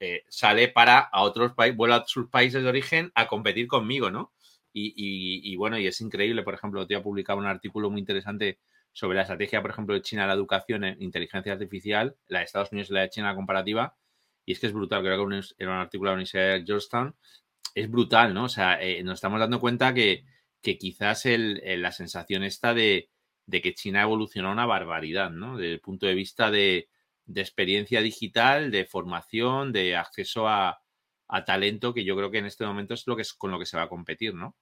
[0.00, 4.10] eh, sale para a otros países, vuela a sus países de origen a competir conmigo,
[4.10, 4.32] ¿no?
[4.76, 8.58] Y, bueno, y es increíble, por ejemplo, te ha publicado un artículo muy interesante
[8.92, 12.44] sobre la estrategia, por ejemplo, de China de la educación en inteligencia artificial, la de
[12.46, 13.96] Estados Unidos y la de China comparativa,
[14.44, 17.14] y es que es brutal, creo que era un artículo de la Universidad de Georgetown,
[17.74, 18.44] es brutal, ¿no?
[18.44, 20.24] O sea, eh, nos estamos dando cuenta que,
[20.60, 23.10] quizás la sensación está de,
[23.46, 25.56] de, que China ha evolucionado una barbaridad, ¿no?
[25.56, 26.88] Desde el punto de vista de,
[27.26, 30.80] de experiencia digital, de formación, de acceso a,
[31.46, 33.66] talento, que yo creo que en este momento es lo que es con lo que
[33.66, 34.54] se va a competir, ¿no?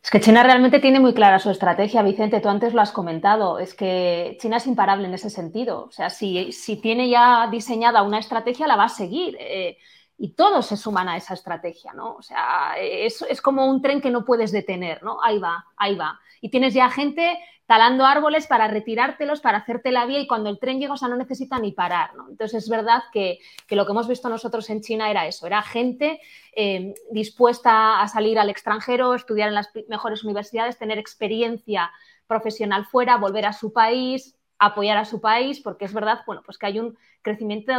[0.00, 3.58] Es que China realmente tiene muy clara su estrategia, Vicente, tú antes lo has comentado,
[3.58, 5.86] es que China es imparable en ese sentido.
[5.86, 9.36] O sea, si, si tiene ya diseñada una estrategia, la va a seguir.
[9.40, 9.76] Eh,
[10.18, 12.14] y todos se suman a esa estrategia, ¿no?
[12.14, 15.18] O sea, es, es, como un tren que no puedes detener, ¿no?
[15.22, 16.20] Ahí va, ahí va.
[16.40, 20.58] Y tienes ya gente talando árboles para retirártelos, para hacerte la vía y cuando el
[20.58, 22.28] tren llega, o sea, no necesita ni parar, ¿no?
[22.28, 23.40] Entonces es verdad que,
[23.70, 26.20] lo que hemos visto nosotros en China era eso, era gente
[26.54, 31.90] eh, dispuesta a salir al extranjero, estudiar en las mejores universidades, tener experiencia
[32.28, 36.58] profesional fuera, volver a su país, apoyar a su país, porque es verdad, bueno, pues
[36.58, 37.72] que hay un crecimiento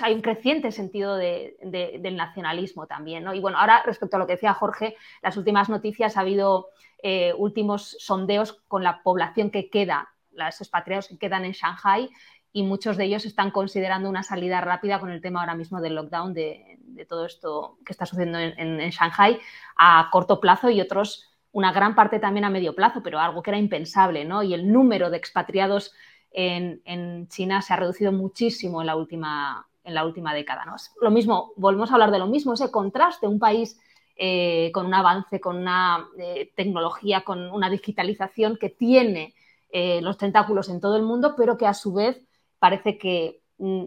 [0.00, 3.24] hay un creciente sentido del nacionalismo también.
[3.24, 3.34] ¿no?
[3.34, 6.68] Y bueno, ahora respecto a lo que decía Jorge, las últimas noticias ha habido
[7.02, 12.10] eh, últimos sondeos con la población que queda, los expatriados que quedan en Shanghai,
[12.56, 15.96] y muchos de ellos están considerando una salida rápida con el tema ahora mismo del
[15.96, 16.78] lockdown, de,
[17.08, 19.40] todo esto que está sucediendo en, en, Shanghai
[19.76, 23.50] a corto plazo y otros una gran parte también a medio plazo, pero algo que
[23.50, 24.44] era impensable, ¿no?
[24.44, 25.92] Y el número de expatriados
[26.30, 30.64] en, en China se ha reducido muchísimo en la última, en la última década.
[30.64, 30.76] ¿no?
[31.00, 33.78] Lo mismo, volvemos a hablar de lo mismo, ese contraste, un país
[34.16, 39.34] eh, con un avance, con una eh, tecnología, con una digitalización que tiene
[39.70, 42.22] eh, los tentáculos en todo el mundo, pero que a su vez
[42.60, 43.86] parece que mm,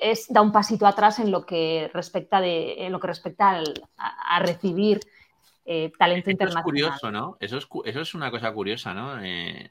[0.00, 3.62] es, da un pasito atrás en lo que respecta, de, lo que respecta
[3.98, 5.00] a, recibir
[5.98, 6.62] talento internacional.
[6.62, 7.36] Es curioso, ¿no?
[7.38, 9.14] Eso es, eso es una cosa curiosa, ¿no?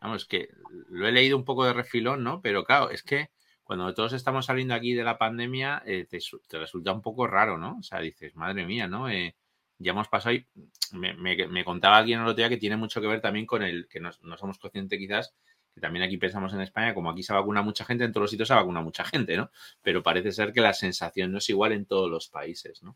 [0.01, 0.49] vamos, que
[0.89, 2.41] lo he leído un poco de refilón, ¿no?
[2.41, 3.29] Pero claro, es que
[3.73, 6.19] cuando todos estamos saliendo aquí de la pandemia, eh, te,
[6.59, 7.77] resulta un poco raro, ¿no?
[7.79, 9.09] O sea, dices, madre mía, ¿no?
[9.09, 9.35] Eh,
[9.79, 10.45] ya hemos pasado y
[10.91, 13.99] me, contaba alguien el otro día que tiene mucho que ver también con el que
[13.99, 15.33] no, somos conscientes quizás,
[15.73, 18.29] que también aquí pensamos en España, como aquí se vacuna mucha gente, en todos los
[18.29, 19.49] sitios se vacuna mucha gente, ¿no?
[19.81, 22.95] Pero parece ser que la sensación no es igual en todos los países, ¿no?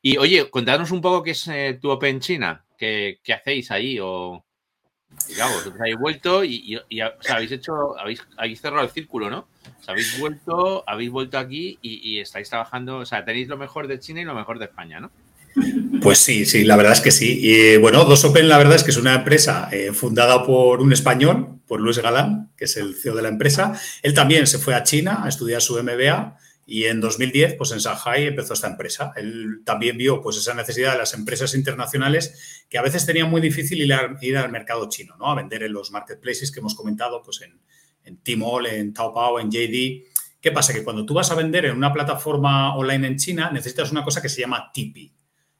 [0.00, 3.98] Y oye, cuéntanos un poco qué es eh, tu Open China, ¿Qué, ¿qué, hacéis ahí
[4.00, 4.45] o,
[5.28, 6.78] Digamos, habéis vuelto y,
[7.28, 9.48] habéis hecho, habéis, cerrado el círculo, ¿no?
[9.86, 14.20] habéis vuelto, habéis vuelto aquí y, estáis trabajando, o sea, tenéis lo mejor de China
[14.20, 15.10] y lo mejor de España, ¿no?
[16.02, 17.40] Pues sí, sí, la verdad es que sí.
[17.40, 20.92] Y bueno, Dos Open, la verdad es que es una empresa eh, fundada por un
[20.92, 23.72] español, por Luis Galán, que es el CEO de la empresa.
[24.02, 26.36] Él también se fue a China a estudiar su MBA
[26.68, 29.12] y en 2010, pues en Shanghai empezó esta empresa.
[29.14, 33.40] Él también vio pues esa necesidad de las empresas internacionales que a veces tenían muy
[33.40, 35.30] difícil ir, al mercado chino, ¿no?
[35.30, 37.60] A vender en los marketplaces que hemos comentado, pues en,
[38.02, 40.08] en Tmall, en Taobao, en JD.
[40.40, 40.72] ¿Qué pasa?
[40.72, 44.20] Que cuando tú vas a vender en una plataforma online en China, necesitas una cosa
[44.20, 45.14] que se llama Tipi,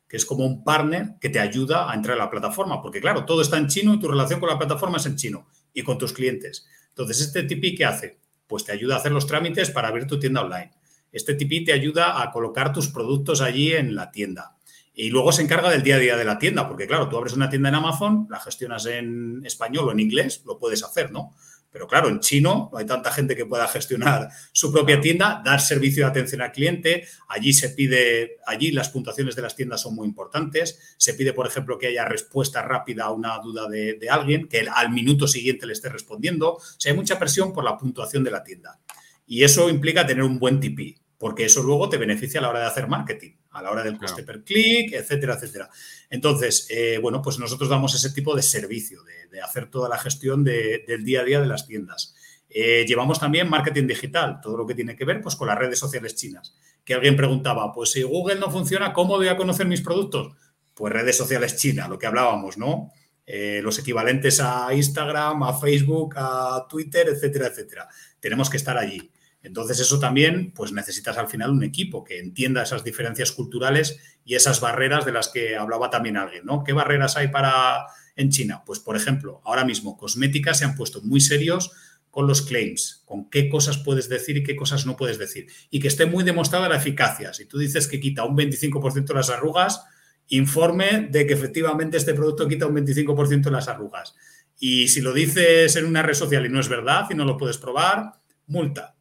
[0.09, 3.25] que es como un partner que te ayuda a entrar a la plataforma, porque claro,
[3.25, 5.99] todo está en chino y tu relación con la plataforma es en chino y con
[5.99, 6.67] tus clientes.
[6.89, 8.19] Entonces, este Tipi, ¿qué hace?
[8.49, 10.76] Pues te ayuda a hacer los trámites para abrir tu tienda online
[11.17, 14.57] este tipi te ayuda a colocar tus productos allí en la tienda.
[14.95, 17.33] Y luego se encarga del día a día de la tienda, porque claro, tú abres
[17.33, 21.35] una tienda en Amazon, la gestionas en español o en inglés, lo puedes hacer, ¿no?
[21.71, 25.61] Pero claro, en chino no hay tanta gente que pueda gestionar su propia tienda, dar
[25.61, 27.07] servicio de atención al cliente.
[27.29, 30.79] Allí se pide, allí las puntuaciones de las tiendas son muy importantes.
[30.97, 34.67] Se pide, por ejemplo, que haya respuesta rápida a una duda de, de alguien, que
[34.73, 36.55] al minuto siguiente le esté respondiendo.
[36.55, 38.81] O sea, hay mucha presión por la puntuación de la tienda.
[39.27, 42.61] Y eso implica tener un buen TP, porque eso luego te beneficia a la hora
[42.61, 45.71] de hacer marketing, a la hora del coste per clic, etcétera, etcétera.
[46.11, 50.45] Entonces, eh, bueno, pues nosotros damos ese tipo de servicio, de, hacer toda la gestión
[50.45, 52.15] del día a día de las tiendas.
[52.49, 55.79] Eh, llevamos también marketing digital, todo lo que tiene que ver pues, con las redes
[55.79, 56.57] sociales chinas.
[56.85, 60.35] Que alguien preguntaba, pues si Google no funciona, ¿cómo voy a conocer mis productos?
[60.73, 62.93] Pues redes sociales chinas, lo que hablábamos, ¿no?
[63.27, 67.89] Eh, los equivalentes a Instagram, a Facebook, a Twitter, etcétera, etcétera.
[68.21, 69.11] Tenemos que estar allí.
[69.47, 74.35] Entonces eso también, pues necesitas al final un equipo que entienda esas diferencias culturales y
[74.35, 76.65] esas barreras de las que hablaba también alguien, ¿no?
[76.65, 77.87] ¿Qué barreras hay para
[78.17, 78.63] en China?
[78.67, 81.71] Pues por ejemplo, ahora mismo cosméticas se han puesto muy serios
[82.11, 85.47] con los claims, con qué cosas puedes decir y qué cosas no puedes decir.
[85.71, 87.33] Y que esté muy demostrada la eficacia.
[87.33, 89.85] Si tú dices que quita un 25% de las arrugas,
[90.29, 94.17] informe de que efectivamente este producto quita un 25% de las arrugas.
[94.59, 97.37] Y si lo dices en una red social y no es verdad y no lo
[97.37, 98.15] puedes probar,
[98.47, 98.96] multa.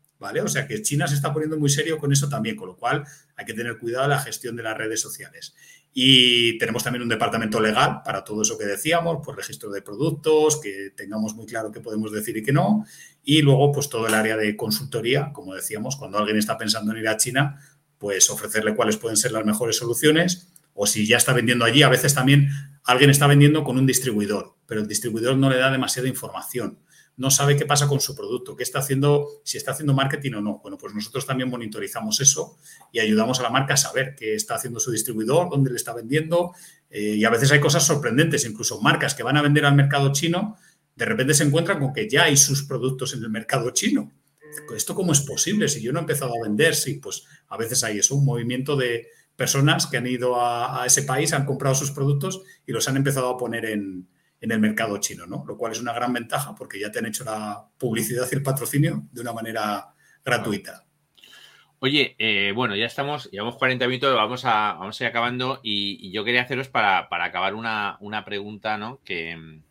[0.46, 3.04] O sea que China se está poniendo muy serio con eso también, con lo cual
[3.36, 5.54] hay que tener cuidado en la gestión de las redes sociales.
[5.94, 10.60] Y tenemos también un departamento legal para todo eso que decíamos, pues registro de productos,
[10.60, 12.86] que tengamos muy claro qué podemos decir y qué no.
[13.24, 16.98] Y luego, pues todo el área de consultoría, como decíamos, cuando alguien está pensando en
[16.98, 17.62] ir a China,
[17.98, 20.52] pues ofrecerle cuáles pueden ser las mejores soluciones.
[20.74, 22.50] O si ya está vendiendo allí, a veces también
[22.84, 26.80] alguien está vendiendo con un distribuidor, pero el distribuidor no le da demasiada información
[27.18, 30.42] no sabe qué pasa con su producto, qué está haciendo, si está haciendo marketing o
[30.42, 30.60] no.
[30.60, 32.58] Bueno, pues nosotros también monitorizamos eso
[32.92, 35.94] y ayudamos a la marca a saber qué está haciendo su distribuidor, dónde le está
[35.94, 36.54] vendiendo.
[36.90, 40.12] Eh, y a veces hay cosas sorprendentes, incluso marcas que van a vender al mercado
[40.12, 40.58] chino,
[40.96, 44.12] de repente se encuentran con que ya hay sus productos en el mercado chino.
[44.74, 45.68] ¿Esto cómo es posible?
[45.68, 48.78] Si yo no he empezado a vender, sí, pues a veces hay eso, un movimiento
[48.78, 52.88] de personas que han ido a, a ese país, han comprado sus productos y los
[52.88, 54.08] han empezado a poner en,
[54.46, 55.44] en el mercado chino, ¿no?
[55.46, 58.44] Lo cual es una gran ventaja porque ya te han hecho la publicidad y el
[58.44, 59.94] patrocinio de una manera
[60.24, 60.86] gratuita.
[61.80, 66.12] Oye, eh, bueno, ya estamos, llevamos 40 minutos, vamos a, vamos a ir acabando y,
[66.12, 69.02] yo quería haceros para, acabar una, pregunta, ¿no?
[69.04, 69.62] Que,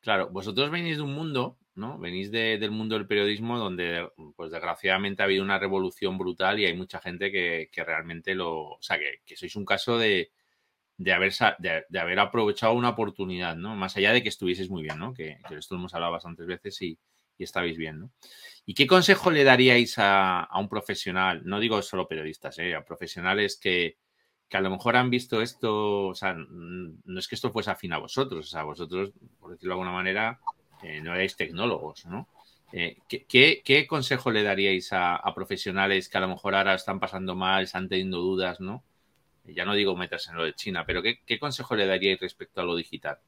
[0.00, 1.98] claro, vosotros venís de un mundo, ¿no?
[1.98, 6.74] Venís del mundo del periodismo donde, pues desgraciadamente ha habido una revolución brutal y hay
[6.74, 10.32] mucha gente que, realmente lo, o sea, que sois un caso de,
[10.96, 13.74] de haber, de, haber aprovechado una oportunidad, ¿no?
[13.74, 15.12] Más allá de que estuvieses muy bien, ¿no?
[15.12, 16.98] Que, esto lo hemos hablado bastantes veces y,
[17.36, 18.10] y estabais bien, ¿no?
[18.66, 21.42] ¿Y qué consejo le daríais a, un profesional?
[21.44, 22.74] No digo solo periodistas, ¿eh?
[22.74, 23.98] A profesionales que,
[24.52, 27.98] a lo mejor han visto esto, o sea, no es que esto fuese afín a
[27.98, 30.38] vosotros, o sea, vosotros, por decirlo de alguna manera,
[30.82, 32.28] eh, no erais tecnólogos, ¿no?
[32.72, 37.34] Eh, ¿qué, consejo le daríais a, a, profesionales que a lo mejor ahora están pasando
[37.34, 38.84] mal, están teniendo dudas, ¿no?
[39.52, 42.64] Ya no digo meterse en lo de China, pero ¿qué, consejo le daríais respecto a
[42.64, 43.18] lo digital?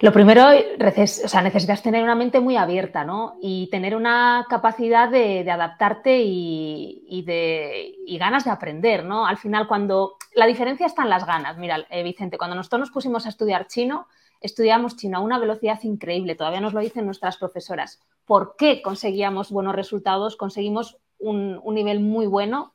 [0.00, 3.38] Lo primero, o sea, necesitas tener una mente muy abierta, ¿no?
[3.40, 9.26] Y tener una capacidad de, adaptarte y, de, ganas de aprender, ¿no?
[9.26, 11.56] Al final, cuando la diferencia está en las ganas.
[11.56, 14.08] Mira, eh, Vicente, cuando nosotros nos pusimos a estudiar chino,
[14.40, 18.00] estudiamos chino a una velocidad increíble, todavía nos lo dicen nuestras profesoras.
[18.24, 20.36] ¿Por qué conseguíamos buenos resultados?
[20.36, 22.74] Conseguimos un nivel muy bueno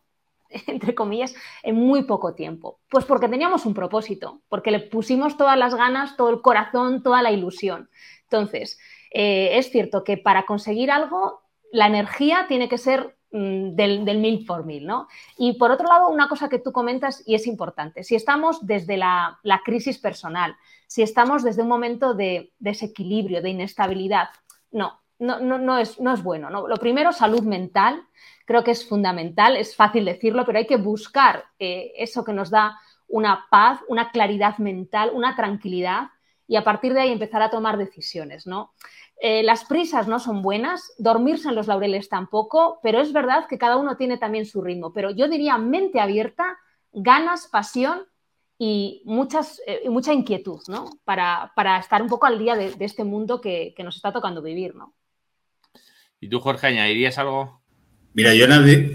[0.67, 2.79] entre comillas, en muy poco tiempo?
[2.89, 7.21] Pues porque teníamos un propósito, porque le pusimos todas las ganas, todo el corazón, toda
[7.21, 7.89] la ilusión.
[8.23, 8.79] Entonces,
[9.11, 11.41] eh, es cierto que para conseguir algo,
[11.71, 15.07] la energía tiene que ser mm, del, mil por mil, ¿no?
[15.37, 18.97] Y por otro lado, una cosa que tú comentas y es importante, si estamos desde
[18.97, 20.55] la, crisis personal,
[20.87, 24.29] si estamos desde un momento de desequilibrio, de inestabilidad,
[24.71, 26.49] no, no, no, no, es, no es bueno.
[26.49, 26.67] ¿no?
[26.67, 28.03] Lo primero, salud mental,
[28.47, 32.49] creo que es fundamental, es fácil decirlo, pero hay que buscar eh, eso que nos
[32.49, 32.79] da
[33.09, 36.07] una paz, una claridad mental, una tranquilidad
[36.47, 38.73] y a partir de ahí empezar a tomar decisiones, ¿no?
[39.19, 43.57] Eh, las prisas no son buenas, dormirse en los laureles tampoco, pero es verdad que
[43.57, 44.93] cada uno tiene también su ritmo.
[44.93, 46.57] Pero yo diría mente abierta,
[46.93, 48.05] ganas, pasión
[48.57, 50.85] y muchas, eh, mucha inquietud, ¿no?
[51.03, 54.73] Para, estar un poco al día de, este mundo que, que, nos está tocando vivir,
[54.73, 54.93] ¿no?
[56.21, 57.66] ¿Y tú, Jorge, añadirías algo?
[58.17, 58.47] Mira, yo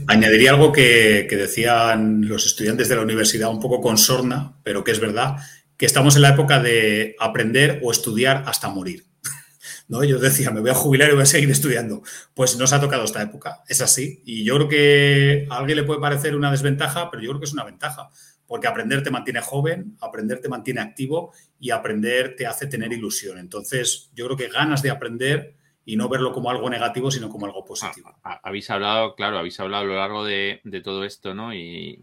[0.09, 4.91] añadiría algo que, decían los estudiantes de la universidad un poco con sorna, pero que
[4.91, 5.37] es verdad,
[5.77, 9.05] que estamos en la época de aprender o estudiar hasta morir.
[9.89, 10.03] ¿No?
[10.03, 12.03] Yo decía, me voy a jubilar y voy a seguir estudiando.
[12.35, 14.25] Pues nos ha tocado esta época, es así.
[14.27, 17.47] Y yo creo que a alguien le puede parecer una desventaja, pero yo creo que
[17.47, 18.09] es una ventaja,
[18.45, 23.39] porque aprender te mantiene joven, aprender te mantiene activo y aprender te hace tener ilusión.
[23.39, 27.47] Entonces, yo creo que ganas de aprender y no verlo como algo negativo, sino como
[27.47, 28.15] algo positivo.
[28.23, 31.53] habéis hablado, claro, habéis hablado a lo largo de, todo esto, ¿no?
[31.53, 32.01] Y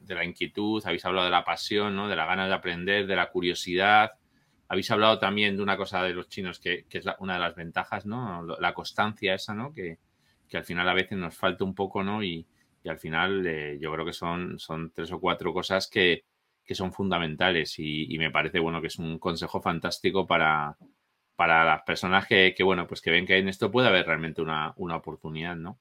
[0.00, 2.08] de la inquietud, habéis hablado de la pasión, ¿no?
[2.08, 4.12] De la ganas de aprender, de la curiosidad.
[4.68, 8.06] Habéis hablado también de una cosa de los chinos que, es una de las ventajas,
[8.06, 8.44] ¿no?
[8.60, 9.72] La constancia esa, ¿no?
[9.72, 9.98] Que,
[10.54, 12.22] al final a veces nos falta un poco, ¿no?
[12.22, 12.46] Y,
[12.84, 16.24] al final eh, yo creo que son, son tres o cuatro cosas que,
[16.70, 20.74] son fundamentales y, me parece, bueno, que es un consejo fantástico para,
[21.36, 24.74] para las personas que, bueno, pues que ven que en esto puede haber realmente una,
[24.76, 25.78] oportunidad, ¿no?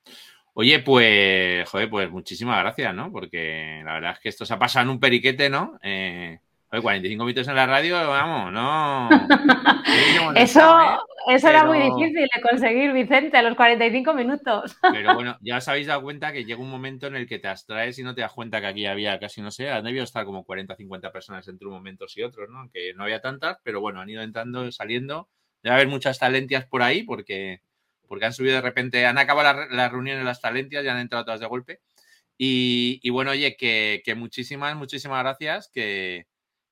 [0.54, 3.12] Oye, pues, joder, pues muchísimas gracias, ¿no?
[3.12, 5.80] Porque la verdad es que esto se ha pasado en un periquete, ¿no?
[5.82, 6.40] Eh,
[6.80, 9.10] 45 minutos en la radio, vamos, no.
[10.36, 10.98] eso ¿eh?
[11.28, 14.78] eso era muy difícil de conseguir, Vicente, a los 45 minutos.
[14.94, 17.50] Pero bueno, ya os habéis dado cuenta que llega un momento en el que te
[17.50, 20.24] abstraes y no te das cuenta que aquí había casi, no sé, han debido estar
[20.24, 22.70] como 40 50 personas entre momentos y otros, ¿no?
[22.72, 25.28] Que no había tantas, pero bueno, han ido entrando, saliendo
[25.64, 27.62] debe haber muchas talentias por ahí porque,
[28.08, 31.40] porque han subido de repente, han acabado las, reuniones las talentias y han entrado todas
[31.40, 31.82] de golpe.
[32.38, 36.28] Y, bueno, oye, que, muchísimas, muchísimas gracias, que,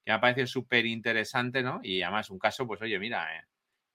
[0.05, 1.79] me ha parecido súper interesante, ¿no?
[1.83, 3.43] Y además un caso, pues oye, mira, eh,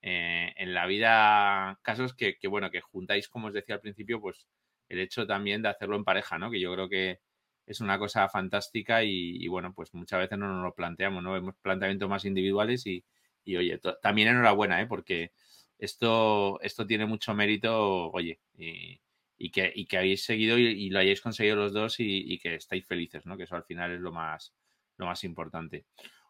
[0.03, 4.47] eh, en la vida, casos que, bueno, que juntáis, como os decía al principio, pues
[4.89, 6.51] el hecho también de hacerlo en pareja, ¿no?
[6.51, 7.21] Que yo creo que
[7.67, 11.33] es una cosa fantástica y, bueno, pues muchas veces no nos lo planteamos, ¿no?
[11.33, 13.05] Vemos planteamientos más individuales y,
[13.45, 14.87] y oye, también enhorabuena, ¿eh?
[14.87, 15.33] Porque
[15.79, 21.21] esto, esto tiene mucho mérito, oye, y, que, y que habéis seguido y, lo hayáis
[21.21, 23.37] conseguido los dos y, que estáis felices, ¿no?
[23.37, 24.55] Que eso al final es lo más,
[24.97, 25.87] lo más importante.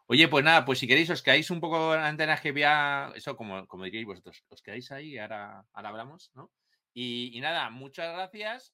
[0.07, 3.67] Oye, pues nada, pues si queréis os quedáis un poco en antena vea eso como,
[3.67, 6.51] como diríais vosotros, os quedáis ahí ahora, ahora hablamos, ¿no?
[6.93, 8.73] Y, nada, muchas gracias.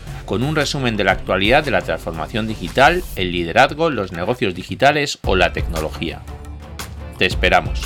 [0.31, 5.19] con un resumen de la actualidad de la transformación digital, el liderazgo, los negocios digitales
[5.25, 6.21] o la tecnología.
[7.17, 7.81] Te esperamos.